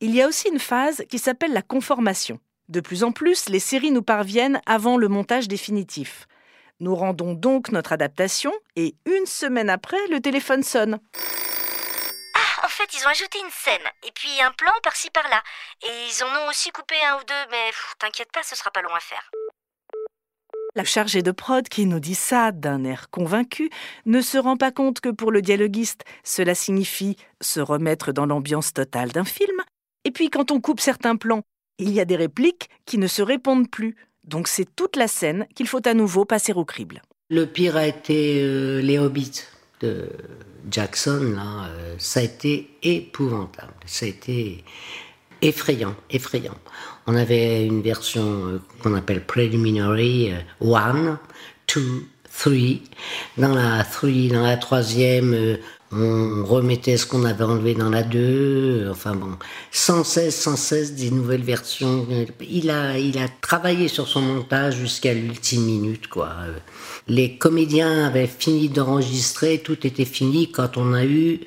Il 0.01 0.15
y 0.15 0.21
a 0.21 0.29
aussi 0.29 0.49
une 0.49 0.59
phase 0.59 1.05
qui 1.09 1.19
s'appelle 1.19 1.53
la 1.53 1.63
conformation. 1.63 2.41
De 2.69 2.81
plus 2.81 3.05
en 3.05 3.13
plus, 3.13 3.49
les 3.49 3.61
séries 3.61 3.91
nous 3.91 4.03
parviennent 4.03 4.61
avant 4.67 4.97
le 4.97 5.09
montage 5.09 5.49
définitif. 5.49 6.27
Nous 6.81 6.95
rendons 6.95 7.35
donc 7.35 7.71
notre 7.71 7.93
adaptation 7.93 8.53
et 8.77 8.95
une 9.07 9.27
semaine 9.27 9.71
après, 9.71 10.07
le 10.09 10.21
téléphone 10.21 10.63
sonne. 10.63 10.99
Ah, 12.35 12.67
en 12.67 12.69
fait, 12.69 12.93
ils 12.95 13.05
ont 13.07 13.11
ajouté 13.11 13.39
une 13.39 13.51
scène 13.51 13.89
et 14.07 14.11
puis 14.13 14.31
un 14.41 14.51
plan 14.53 14.73
par-ci 14.83 15.11
par-là. 15.11 15.43
Et 15.83 16.09
ils 16.09 16.25
en 16.25 16.29
ont 16.29 16.49
aussi 16.49 16.71
coupé 16.71 16.97
un 17.09 17.17
ou 17.17 17.25
deux, 17.25 17.51
mais 17.51 17.71
t'inquiète 17.99 18.33
pas, 18.33 18.43
ce 18.43 18.57
sera 18.57 18.71
pas 18.71 18.83
long 18.83 18.95
à 18.95 19.01
faire. 19.01 19.31
La 20.75 20.85
chargée 20.85 21.23
de 21.23 21.33
prod 21.33 21.69
qui 21.69 21.85
nous 21.85 22.01
dit 22.01 22.15
ça 22.15 22.51
d'un 22.51 22.83
air 22.85 23.11
convaincu 23.11 23.69
ne 24.07 24.23
se 24.23 24.39
rend 24.39 24.57
pas 24.57 24.73
compte 24.73 25.01
que 25.01 25.11
pour 25.11 25.31
le 25.31 25.43
dialoguiste, 25.43 26.05
cela 26.25 26.55
signifie 26.55 27.17
se 27.43 27.61
remettre 27.61 28.13
dans 28.13 28.25
l'ambiance 28.25 28.73
totale 28.73 29.13
d'un 29.13 29.25
film. 29.25 29.61
Et 30.05 30.11
puis 30.11 30.31
quand 30.31 30.51
on 30.51 30.61
coupe 30.61 30.81
certains 30.81 31.17
plans 31.17 31.43
il 31.79 31.91
y 31.91 32.01
a 32.01 32.05
des 32.05 32.17
répliques 32.17 32.69
qui 32.87 32.99
ne 32.99 33.07
se 33.07 33.23
répondent 33.23 33.71
plus. 33.71 33.97
Donc 34.25 34.49
c'est 34.49 34.67
toute 34.77 34.97
la 34.97 35.09
scène 35.09 35.47
qu'il 35.55 35.67
faut 35.67 35.87
à 35.87 35.95
nouveau 35.95 36.25
passer 36.25 36.53
au 36.53 36.65
crible. 36.65 37.03
Le 37.29 37.47
pire 37.47 37.77
a 37.77 37.87
été 37.87 38.41
euh, 38.43 38.81
Les 38.81 38.99
Hobbits 38.99 39.43
de 39.81 40.11
Jackson. 40.71 41.33
Là, 41.35 41.69
euh, 41.71 41.95
ça 41.99 42.21
a 42.21 42.23
été 42.23 42.71
épouvantable. 42.83 43.73
Ça 43.87 44.07
a 44.07 44.09
été 44.11 44.65
effrayant, 45.41 45.97
effrayant. 46.11 46.57
On 47.07 47.17
avait 47.17 47.67
une 47.67 47.83
version 47.83 48.47
euh, 48.47 48.61
qu'on 48.83 48.95
appelle 48.95 49.25
Preliminary 49.25 50.33
One, 50.61 51.19
Two, 51.67 52.03
Three. 52.39 52.83
Dans 53.37 53.55
la 53.55 53.85
three, 53.85 54.29
dans 54.29 54.43
la 54.43 54.57
troisième, 54.57 55.59
on 55.93 56.45
remettait 56.45 56.97
ce 56.97 57.07
qu'on 57.07 57.25
avait 57.25 57.45
enlevé 57.45 57.75
dans 57.75 57.91
la 57.91 58.03
2, 58.03 58.89
enfin 58.91 59.15
bon, 59.15 59.33
sans 59.71 60.05
cesse, 60.05 60.41
sans 60.41 60.57
cesse 60.57 60.95
des 60.95 61.11
nouvelles 61.11 61.43
versions. 61.43 62.07
Il 62.41 62.71
a, 62.71 62.99
il 62.99 63.19
a 63.19 63.29
travaillé 63.29 63.89
sur 63.89 64.09
son 64.09 64.23
montage 64.23 64.77
jusqu'à 64.77 65.13
l'ultime 65.13 65.65
minute, 65.65 66.09
quoi. 66.09 66.35
Les 67.09 67.37
comédiens 67.37 68.07
avaient 68.07 68.27
fini 68.27 68.69
d'enregistrer, 68.69 69.59
tout 69.59 69.87
était 69.87 70.07
fini 70.07 70.51
quand 70.51 70.77
on 70.79 70.95
a 70.95 71.05
eu 71.05 71.41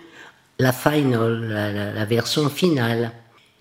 la 0.60 0.71
final, 0.71 1.93
la, 1.95 2.05
version 2.05 2.49
finale. 2.49 3.12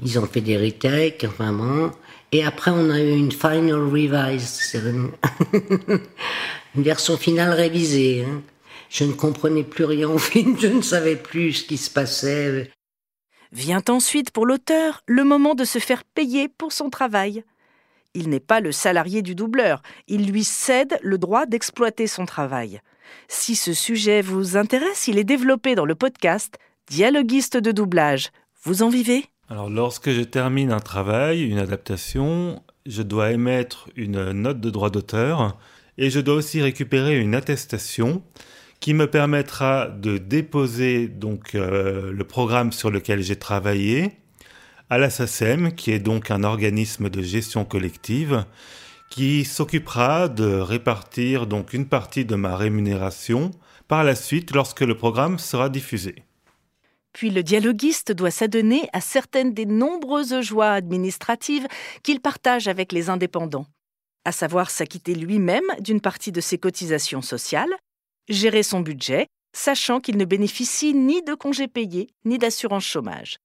Ils 0.05 0.19
ont 0.19 0.27
fait 0.27 0.41
des 0.41 0.59
retakes, 0.59 1.25
enfin 1.27 1.53
bon. 1.53 1.93
Et 2.33 2.45
après, 2.45 2.73
on 2.73 2.91
a 2.91 3.01
eu 3.01 3.17
une 3.17 3.33
final 3.33 3.75
revise, 3.75 4.77
une 6.75 6.83
version 6.83 7.17
finale 7.17 7.53
révisée. 7.53 8.27
Hein. 8.29 8.43
Je 8.95 9.03
ne 9.03 9.13
comprenais 9.13 9.65
plus 9.65 9.87
rien 9.87 10.09
au 10.09 10.19
film, 10.19 10.57
je 10.57 10.69
ne 10.69 10.81
savais 10.81 11.17
plus 11.17 11.53
ce 11.53 11.65
qui 11.65 11.79
se 11.79 11.91
passait. 11.91 12.71
Vient 13.51 13.83
ensuite 13.89 14.31
pour 14.31 14.47
l'auteur 14.47 15.03
le 15.09 15.25
moment 15.25 15.57
de 15.57 15.65
se 15.65 15.81
faire 15.81 16.05
payer 16.05 16.47
pour 16.49 16.71
son 16.71 16.91
travail. 16.91 17.43
Il 18.15 18.29
n'est 18.29 18.39
pas 18.39 18.61
le 18.61 18.71
salarié 18.71 19.21
du 19.21 19.35
doubleur, 19.35 19.83
il 20.07 20.31
lui 20.31 20.45
cède 20.45 20.97
le 21.03 21.19
droit 21.19 21.45
d'exploiter 21.45 22.07
son 22.07 22.25
travail. 22.25 22.81
Si 23.27 23.57
ce 23.57 23.73
sujet 23.73 24.23
vous 24.23 24.57
intéresse, 24.57 25.09
il 25.09 25.19
est 25.19 25.25
développé 25.25 25.75
dans 25.75 25.87
le 25.87 25.97
podcast 25.97 26.57
Dialoguiste 26.89 27.57
de 27.57 27.73
doublage. 27.73 28.31
Vous 28.63 28.85
en 28.85 28.91
vivez? 28.91 29.25
Alors 29.49 29.71
lorsque 29.71 30.11
je 30.11 30.23
termine 30.23 30.71
un 30.71 30.79
travail, 30.79 31.43
une 31.43 31.59
adaptation, 31.59 32.63
je 32.87 33.03
dois 33.03 33.33
émettre 33.33 33.89
une 33.97 34.31
note 34.31 34.61
de 34.61 34.71
droit 34.71 34.91
d'auteur 34.91 35.59
et 35.99 36.11
je 36.11 36.21
dois 36.21 36.37
aussi 36.37 36.63
récupérer 36.63 37.19
une 37.19 37.35
attestation 37.35 38.23
qui 38.85 38.93
me 38.93 39.07
permettra 39.07 39.89
de 39.89 40.19
déposer 40.19 41.09
donc 41.09 41.55
euh, 41.55 42.13
le 42.13 42.25
programme 42.25 42.71
sur 42.71 42.91
lequel 42.91 43.23
j'ai 43.23 43.37
travaillé 43.37 44.13
à 44.91 44.99
la 44.99 45.09
SACEM, 45.09 45.75
qui 45.75 45.91
est 45.91 46.01
donc 46.01 46.31
un 46.31 46.45
organisme 46.45 47.09
de 47.09 47.23
gestion 47.23 47.65
collective, 47.65 48.45
qui 49.09 49.47
s'occupera 49.47 50.29
de 50.29 50.57
répartir 50.57 51.47
donc 51.47 51.73
une 51.73 51.87
partie 51.87 52.27
de 52.27 52.35
ma 52.35 52.59
rémunération 52.59 53.53
par 53.89 54.05
la 54.05 54.15
suite 54.15 54.55
lorsque 54.55 54.83
le 54.83 54.99
programme 54.99 55.39
sera 55.39 55.71
diffusé. 55.71 56.17
Puis 57.15 57.31
le 57.31 57.43
dialoguiste 57.43 58.13
doit 58.13 58.31
s'adonner 58.31 58.91
à 58.93 59.01
certaines 59.01 59.55
des 59.55 59.65
nombreuses 59.65 60.43
joies 60.43 60.73
administratives 60.73 61.67
qu'il 62.03 62.21
partage 62.21 62.69
avec 62.69 62.93
les 62.93 63.09
indépendants, 63.09 63.65
à 64.27 64.33
savoir 64.33 64.69
s'acquitter 64.69 65.15
lui-même 65.15 65.65
d'une 65.81 66.03
partie 66.03 66.33
de 66.33 66.43
ses 66.43 66.59
cotisations 66.59 67.23
sociales, 67.23 67.75
gérer 68.29 68.63
son 68.63 68.81
budget, 68.81 69.27
sachant 69.55 70.01
qu'il 70.01 70.17
ne 70.17 70.25
bénéficie 70.25 70.95
ni 70.95 71.23
de 71.23 71.35
congés 71.35 71.69
payés 71.69 72.09
ni 72.25 72.39
d'assurance 72.39 72.85
chômage. 72.85 73.37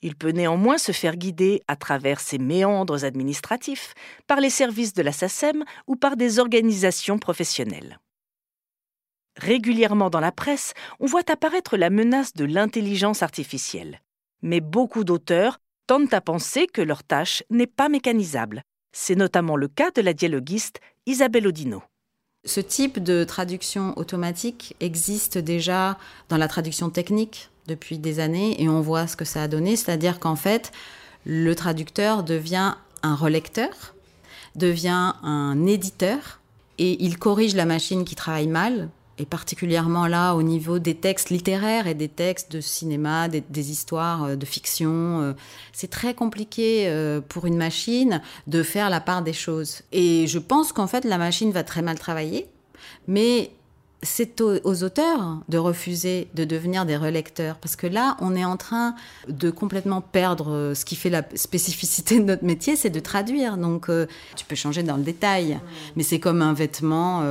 Il 0.00 0.14
peut 0.14 0.30
néanmoins 0.30 0.78
se 0.78 0.92
faire 0.92 1.16
guider 1.16 1.62
à 1.66 1.74
travers 1.74 2.20
ses 2.20 2.38
méandres 2.38 3.04
administratifs 3.04 3.94
par 4.26 4.40
les 4.40 4.50
services 4.50 4.92
de 4.92 5.02
la 5.02 5.12
SACEM 5.12 5.64
ou 5.86 5.96
par 5.96 6.16
des 6.16 6.38
organisations 6.38 7.18
professionnelles. 7.18 7.98
Régulièrement 9.36 10.10
dans 10.10 10.20
la 10.20 10.32
presse, 10.32 10.74
on 11.00 11.06
voit 11.06 11.28
apparaître 11.30 11.76
la 11.76 11.90
menace 11.90 12.32
de 12.34 12.44
l'intelligence 12.44 13.22
artificielle. 13.22 14.00
Mais 14.42 14.60
beaucoup 14.60 15.04
d'auteurs 15.04 15.58
tendent 15.86 16.12
à 16.12 16.20
penser 16.20 16.66
que 16.66 16.82
leur 16.82 17.02
tâche 17.02 17.42
n'est 17.50 17.66
pas 17.66 17.88
mécanisable. 17.88 18.62
C'est 18.92 19.14
notamment 19.14 19.56
le 19.56 19.68
cas 19.68 19.90
de 19.90 20.02
la 20.02 20.12
dialoguiste 20.12 20.80
Isabelle 21.06 21.46
Odino. 21.46 21.82
Ce 22.44 22.60
type 22.60 23.02
de 23.02 23.24
traduction 23.24 23.96
automatique 23.98 24.76
existe 24.80 25.38
déjà 25.38 25.98
dans 26.28 26.36
la 26.36 26.48
traduction 26.48 26.88
technique 26.88 27.50
depuis 27.66 27.98
des 27.98 28.20
années 28.20 28.62
et 28.62 28.68
on 28.68 28.80
voit 28.80 29.06
ce 29.06 29.16
que 29.16 29.24
ça 29.24 29.42
a 29.42 29.48
donné, 29.48 29.76
c'est-à-dire 29.76 30.18
qu'en 30.18 30.36
fait, 30.36 30.72
le 31.26 31.54
traducteur 31.54 32.22
devient 32.22 32.74
un 33.02 33.14
relecteur, 33.14 33.94
devient 34.54 35.12
un 35.22 35.66
éditeur 35.66 36.40
et 36.78 37.02
il 37.04 37.18
corrige 37.18 37.54
la 37.54 37.66
machine 37.66 38.04
qui 38.04 38.14
travaille 38.14 38.46
mal 38.46 38.88
et 39.18 39.26
particulièrement 39.26 40.06
là 40.06 40.34
au 40.34 40.42
niveau 40.42 40.78
des 40.78 40.94
textes 40.94 41.30
littéraires 41.30 41.86
et 41.86 41.94
des 41.94 42.08
textes 42.08 42.52
de 42.52 42.60
cinéma, 42.60 43.28
des, 43.28 43.70
histoires 43.70 44.24
euh, 44.24 44.36
de 44.36 44.46
fiction. 44.46 45.20
Euh, 45.20 45.32
c'est 45.72 45.90
très 45.90 46.14
compliqué 46.14 46.84
euh, 46.86 47.20
pour 47.20 47.46
une 47.46 47.56
machine 47.56 48.22
de 48.46 48.62
faire 48.62 48.90
la 48.90 49.00
part 49.00 49.22
des 49.22 49.32
choses. 49.32 49.82
Et 49.92 50.26
je 50.26 50.38
pense 50.38 50.72
qu'en 50.72 50.86
fait 50.86 51.04
la 51.04 51.18
machine 51.18 51.50
va 51.50 51.64
très 51.64 51.82
mal 51.82 51.98
travailler, 51.98 52.46
mais 53.06 53.50
c'est 54.04 54.40
aux, 54.40 54.84
auteurs 54.84 55.40
de 55.48 55.58
refuser 55.58 56.28
de 56.34 56.44
devenir 56.44 56.86
des 56.86 56.96
relecteurs, 56.96 57.56
parce 57.56 57.74
que 57.74 57.88
là, 57.88 58.16
on 58.20 58.36
est 58.36 58.44
en 58.44 58.56
train 58.56 58.94
de 59.28 59.50
complètement 59.50 60.00
perdre 60.00 60.72
ce 60.72 60.84
qui 60.84 60.94
fait 60.94 61.10
la 61.10 61.24
spécificité 61.34 62.20
de 62.20 62.24
notre 62.24 62.44
métier, 62.44 62.76
c'est 62.76 62.90
de 62.90 63.00
traduire. 63.00 63.56
Donc, 63.56 63.90
tu 64.36 64.44
peux 64.46 64.54
changer 64.54 64.84
dans 64.84 64.96
le 64.96 65.02
détail, 65.02 65.58
mais 65.96 66.04
c'est 66.04 66.20
comme 66.20 66.42
un 66.42 66.52
vêtement. 66.52 67.24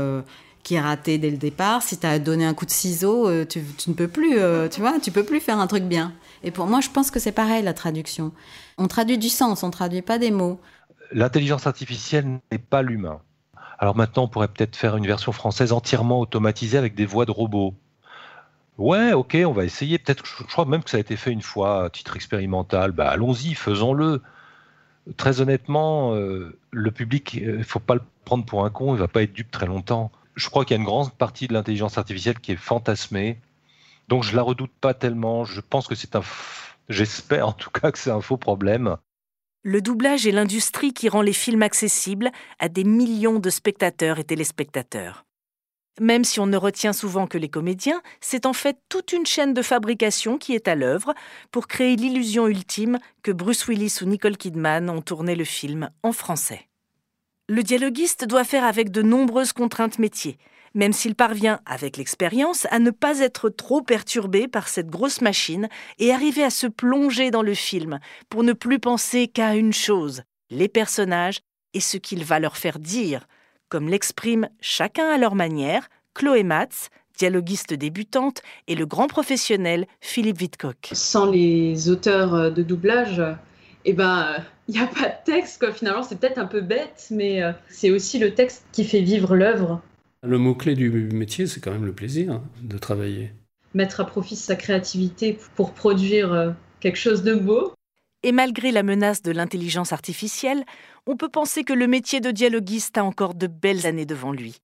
Euh, 0.68 0.70
qui 0.70 0.76
est 0.76 0.82
raté 0.82 1.18
dès 1.18 1.30
le 1.30 1.38
départ, 1.38 1.82
si 1.82 1.98
tu 1.98 2.06
as 2.06 2.20
donné 2.20 2.46
un 2.46 2.54
coup 2.54 2.66
de 2.66 2.72
ciseau, 2.72 3.30
euh, 3.30 3.46
tu, 3.46 3.62
ne 3.88 3.94
peux 3.94 4.08
plus, 4.08 4.38
euh, 4.38 4.68
tu 4.68 4.82
vois, 4.82 5.00
tu 5.00 5.12
peux 5.12 5.24
plus 5.24 5.40
faire 5.40 5.60
un 5.60 5.68
truc 5.68 5.84
bien. 5.84 6.14
Et 6.44 6.52
pour 6.52 6.68
moi, 6.68 6.82
je 6.82 6.90
pense 6.90 7.10
que 7.10 7.20
c'est 7.20 7.32
pareil 7.32 7.64
la 7.64 7.74
traduction. 7.74 8.34
On 8.78 8.88
traduit 8.88 9.18
du 9.18 9.30
sens, 9.30 9.64
on 9.64 9.72
traduit 9.72 10.02
pas 10.02 10.18
des 10.18 10.32
mots. 10.32 10.60
L'intelligence 11.12 11.68
artificielle 11.68 12.40
n'est 12.52 12.58
pas 12.58 12.82
l'humain. 12.82 13.22
Alors 13.80 13.96
maintenant, 13.96 14.24
on 14.24 14.28
pourrait 14.28 14.50
peut-être 14.50 14.76
faire 14.76 14.98
une 14.98 15.08
version 15.08 15.32
française 15.32 15.72
entièrement 15.72 16.20
automatisée 16.20 16.78
avec 16.78 16.96
des 16.96 17.06
voix 17.06 17.26
de 17.26 17.32
robots. 17.32 17.74
Ouais, 18.78 19.14
ok, 19.14 19.38
on 19.46 19.54
va 19.54 19.64
essayer. 19.64 19.98
Peut-être, 19.98 20.26
je 20.26 20.44
crois 20.44 20.66
même 20.66 20.84
que 20.84 20.90
ça 20.90 20.98
a 20.98 21.00
été 21.00 21.16
fait 21.16 21.32
une 21.32 21.42
fois 21.42 21.86
à 21.86 21.90
titre 21.90 22.16
expérimental. 22.16 22.92
Bah, 22.92 23.10
allons-y, 23.10 23.54
faisons-le. 23.54 24.22
Très 25.16 25.40
honnêtement, 25.40 26.14
euh, 26.14 26.60
le 26.72 26.92
public, 26.92 27.36
il 27.36 27.60
ne 27.60 27.64
faut 27.64 27.80
pas 27.80 27.96
le 27.96 28.02
prendre 28.26 28.46
pour 28.46 28.66
un 28.66 28.70
con, 28.70 28.94
il 28.94 29.00
va 29.00 29.08
pas 29.08 29.24
être 29.24 29.32
dupe 29.32 29.50
très 29.52 29.66
longtemps. 29.66 30.12
Je 30.38 30.50
crois 30.50 30.66
qu'il 30.66 30.76
y 30.76 30.78
a 30.78 30.82
une 30.82 30.86
grande 30.86 31.12
partie 31.14 31.48
de 31.48 31.54
l'intelligence 31.54 31.98
artificielle 31.98 32.40
qui 32.40 32.52
est 32.52 32.58
fantasmée. 32.58 33.42
Donc 34.08 34.24
je 34.24 34.36
la 34.36 34.44
redoute 34.44 34.72
pas 34.80 34.94
tellement. 34.94 35.46
Je 35.46 35.62
pense 35.62 35.88
que 35.88 35.96
c'est 35.96 36.16
un. 36.16 36.22
J'espère 36.90 37.48
en 37.48 37.54
tout 37.54 37.72
cas 37.72 37.92
que 37.92 37.98
c'est 37.98 38.12
un 38.12 38.22
faux 38.22 38.38
problème. 38.38 38.98
Le 39.64 39.82
doublage 39.82 40.28
est 40.28 40.32
l'industrie 40.32 40.94
qui 40.94 41.10
rend 41.10 41.24
les 41.24 41.34
films 41.34 41.64
accessibles 41.64 42.32
à 42.60 42.70
des 42.70 42.84
millions 42.84 43.40
de 43.40 43.50
spectateurs 43.50 44.20
et 44.20 44.24
téléspectateurs. 44.24 45.26
Même 46.00 46.24
si 46.24 46.40
on 46.40 46.46
ne 46.46 46.56
retient 46.56 46.94
souvent 46.94 47.26
que 47.26 47.40
les 47.40 47.50
comédiens, 47.50 48.04
c'est 48.22 48.46
en 48.46 48.54
fait 48.54 48.78
toute 48.90 49.14
une 49.14 49.26
chaîne 49.26 49.56
de 49.56 49.64
fabrication 49.64 50.38
qui 50.38 50.54
est 50.54 50.68
à 50.68 50.76
l'œuvre 50.76 51.16
pour 51.52 51.68
créer 51.68 51.96
l'illusion 51.96 52.48
ultime 52.48 53.00
que 53.24 53.32
Bruce 53.32 53.68
Willis 53.68 53.98
ou 54.04 54.06
Nicole 54.06 54.38
Kidman 54.38 54.92
ont 54.92 55.02
tourné 55.02 55.36
le 55.36 55.46
film 55.46 55.90
en 56.04 56.12
français. 56.12 56.67
Le 57.50 57.64
dialoguiste 57.64 58.28
doit 58.28 58.44
faire 58.44 58.66
avec 58.66 58.92
de 58.92 59.02
nombreuses 59.02 59.54
contraintes 59.54 60.00
métiers, 60.00 60.38
même 60.74 60.92
s'il 60.92 61.16
parvient, 61.16 61.62
avec 61.66 61.96
l'expérience, 61.96 62.68
à 62.72 62.80
ne 62.80 62.92
pas 62.92 63.22
être 63.22 63.48
trop 63.48 63.82
perturbé 63.82 64.50
par 64.50 64.68
cette 64.68 64.90
grosse 64.90 65.22
machine 65.22 65.70
et 65.98 66.12
arriver 66.12 66.44
à 66.44 66.50
se 66.50 66.68
plonger 66.68 67.32
dans 67.32 67.44
le 67.44 67.54
film 67.54 68.00
pour 68.28 68.44
ne 68.44 68.52
plus 68.52 68.80
penser 68.80 69.30
qu'à 69.30 69.56
une 69.56 69.72
chose, 69.72 70.24
les 70.50 70.68
personnages 70.68 71.40
et 71.74 71.80
ce 71.80 71.96
qu'il 71.96 72.26
va 72.26 72.42
leur 72.42 72.58
faire 72.58 72.80
dire, 72.80 73.26
comme 73.70 73.88
l'expriment 73.88 74.50
chacun 74.60 75.08
à 75.08 75.18
leur 75.18 75.34
manière 75.34 75.88
Chloé 76.16 76.44
Matz, 76.44 76.90
dialoguiste 77.18 77.74
débutante, 77.74 78.42
et 78.68 78.76
le 78.76 78.86
grand 78.86 79.08
professionnel 79.08 79.88
Philippe 80.02 80.40
Vidcock. 80.40 80.90
Sans 80.92 81.32
les 81.32 81.90
auteurs 81.90 82.52
de 82.52 82.62
doublage, 82.62 83.22
eh 83.86 83.94
ben, 83.94 84.44
il 84.68 84.74
n'y 84.76 84.80
a 84.80 84.88
pas 84.88 85.10
de 85.10 85.16
texte, 85.26 85.60
quoi. 85.60 85.72
Finalement, 85.72 86.04
c'est 86.04 86.20
peut-être 86.20 86.38
un 86.38 86.46
peu 86.46 86.62
bête, 86.62 87.08
mais 87.12 87.42
euh, 87.42 87.52
c'est 87.70 87.90
aussi 87.90 88.20
le 88.20 88.34
texte 88.34 88.66
qui 88.72 88.84
fait 88.84 89.02
vivre 89.02 89.36
l'œuvre. 89.36 89.82
Le 90.24 90.38
mot-clé 90.38 90.76
du 90.76 90.90
métier, 90.90 91.48
c'est 91.48 91.62
quand 91.62 91.72
même 91.72 91.86
le 91.86 91.94
plaisir 91.94 92.32
hein, 92.32 92.44
de 92.62 92.78
travailler. 92.78 93.32
Mettre 93.74 94.02
à 94.02 94.06
profit 94.06 94.36
sa 94.36 94.56
créativité 94.56 95.38
pour 95.56 95.74
produire 95.74 96.34
euh, 96.34 96.52
quelque 96.80 96.98
chose 96.98 97.24
de 97.24 97.36
beau. 97.36 97.74
Et 98.24 98.32
malgré 98.32 98.72
la 98.72 98.84
menace 98.84 99.22
de 99.22 99.32
l'intelligence 99.32 99.94
artificielle, 99.94 100.66
on 101.06 101.16
peut 101.16 101.30
penser 101.30 101.64
que 101.64 101.74
le 101.74 101.88
métier 101.88 102.20
de 102.20 102.32
dialoguiste 102.32 102.98
a 102.98 103.04
encore 103.04 103.36
de 103.36 103.48
belles 103.48 103.86
années 103.86 104.06
devant 104.06 104.32
lui. 104.32 104.58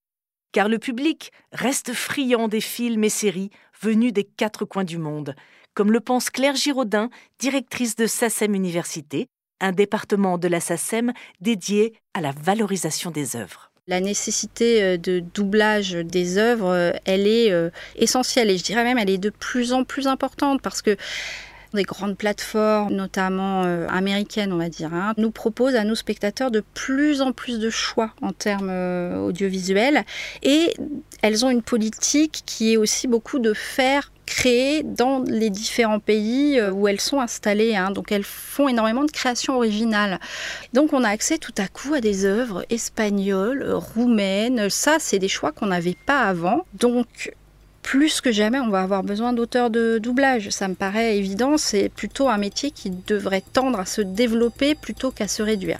Car 0.52 0.68
le 0.68 0.80
public 0.80 1.32
reste 1.52 1.94
friand 1.94 2.48
des 2.48 2.62
films 2.62 3.04
et 3.04 3.10
séries 3.10 3.52
venus 3.82 4.12
des 4.12 4.24
quatre 4.24 4.66
coins 4.66 4.84
du 4.84 4.98
monde, 4.98 5.36
comme 5.74 5.92
le 5.92 6.00
pense 6.00 6.30
Claire 6.30 6.56
Giraudin, 6.56 7.10
directrice 7.40 7.96
de 7.96 8.06
SACEM 8.06 8.54
Université, 8.54 9.28
un 9.60 9.72
département 9.72 10.38
de 10.38 10.48
la 10.48 10.60
SACEM 10.60 11.14
dédié 11.42 11.94
à 12.14 12.22
la 12.22 12.32
valorisation 12.32 13.12
des 13.12 13.36
œuvres. 13.36 13.72
La 13.88 14.00
nécessité 14.00 14.98
de 14.98 15.20
doublage 15.20 15.92
des 15.92 16.38
œuvres, 16.38 16.94
elle 17.04 17.28
est 17.28 17.52
essentielle 17.98 18.50
et 18.50 18.58
je 18.58 18.64
dirais 18.64 18.86
même 18.86 18.98
elle 18.98 19.10
est 19.10 19.18
de 19.18 19.30
plus 19.30 19.74
en 19.74 19.84
plus 19.84 20.08
importante 20.08 20.62
parce 20.62 20.82
que 20.82 20.96
des 21.74 21.84
grandes 21.84 22.18
plateformes, 22.18 22.94
notamment 22.94 23.64
euh, 23.66 23.88
américaines, 23.90 24.54
on 24.54 24.58
va 24.58 24.70
dire, 24.70 24.94
hein, 24.94 25.14
nous 25.18 25.32
proposent 25.32 25.76
à 25.76 25.84
nos 25.84 25.96
spectateurs 25.96 26.52
de 26.52 26.64
plus 26.74 27.22
en 27.22 27.32
plus 27.32 27.60
de 27.60 27.70
choix 27.70 28.12
en 28.22 28.32
termes 28.32 28.70
euh, 28.70 29.18
audiovisuels. 29.18 30.04
Et 30.42 30.74
elles 31.22 31.46
ont 31.46 31.50
une 31.50 31.62
politique 31.62 32.44
qui 32.46 32.74
est 32.74 32.78
aussi 32.78 33.08
beaucoup 33.08 33.40
de 33.40 33.54
faire 33.54 34.12
créer 34.26 34.84
dans 34.84 35.20
les 35.24 35.50
différents 35.50 36.00
pays 36.00 36.62
où 36.62 36.88
elles 36.88 37.02
sont 37.02 37.20
installées. 37.20 37.76
Hein. 37.76 37.92
Donc 37.92 38.12
elles 38.12 38.24
font 38.24 38.70
énormément 38.70 39.04
de 39.04 39.12
créations 39.12 39.56
originales. 39.56 40.20
Donc 40.72 40.94
on 40.94 41.04
a 41.04 41.10
accès 41.10 41.38
tout 41.38 41.54
à 41.58 41.68
coup 41.68 41.94
à 41.94 42.02
des 42.02 42.26
œuvres 42.26 42.66
espagnoles, 42.70 43.64
roumaines. 43.72 44.70
Ça, 44.70 44.98
c'est 45.00 45.20
des 45.20 45.28
choix 45.28 45.52
qu'on 45.52 45.68
n'avait 45.68 45.98
pas 46.06 46.22
avant. 46.22 46.66
Donc 46.74 47.34
plus 47.84 48.22
que 48.22 48.32
jamais, 48.32 48.60
on 48.60 48.70
va 48.70 48.82
avoir 48.82 49.04
besoin 49.04 49.34
d'auteurs 49.34 49.70
de 49.70 50.00
doublage. 50.00 50.50
Ça 50.50 50.68
me 50.68 50.74
paraît 50.74 51.18
évident, 51.18 51.58
c'est 51.58 51.90
plutôt 51.90 52.30
un 52.30 52.38
métier 52.38 52.72
qui 52.72 52.90
devrait 52.90 53.44
tendre 53.54 53.80
à 53.80 53.86
se 53.86 54.02
développer 54.02 54.74
plutôt 54.74 55.12
qu'à 55.12 55.28
se 55.28 55.44
réduire. 55.44 55.80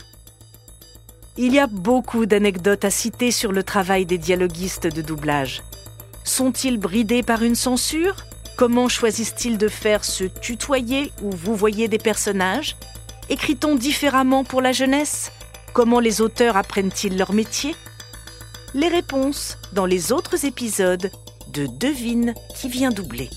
Il 1.36 1.52
y 1.52 1.58
a 1.58 1.66
beaucoup 1.66 2.26
d'anecdotes 2.26 2.84
à 2.84 2.90
citer 2.90 3.32
sur 3.32 3.50
le 3.50 3.64
travail 3.64 4.06
des 4.06 4.18
dialoguistes 4.18 4.86
de 4.86 5.02
doublage. 5.02 5.62
Sont-ils 6.22 6.78
bridés 6.78 7.24
par 7.24 7.42
une 7.42 7.56
censure? 7.56 8.24
Comment 8.56 8.88
choisissent-ils 8.88 9.58
de 9.58 9.66
faire 9.66 10.04
se 10.04 10.24
tutoyer 10.24 11.10
ou 11.22 11.30
vous 11.32 11.56
voyez 11.56 11.88
des 11.88 11.98
personnages? 11.98 12.76
Écrit-on 13.28 13.74
différemment 13.74 14.44
pour 14.44 14.62
la 14.62 14.70
jeunesse? 14.70 15.32
Comment 15.72 15.98
les 15.98 16.20
auteurs 16.20 16.56
apprennent-ils 16.56 17.18
leur 17.18 17.32
métier? 17.32 17.74
Les 18.74 18.88
réponses 18.88 19.58
dans 19.72 19.86
les 19.86 20.12
autres 20.12 20.44
épisodes 20.44 21.10
de 21.54 21.66
Devine 21.66 22.34
qui 22.56 22.68
vient 22.68 22.90
doubler. 22.90 23.30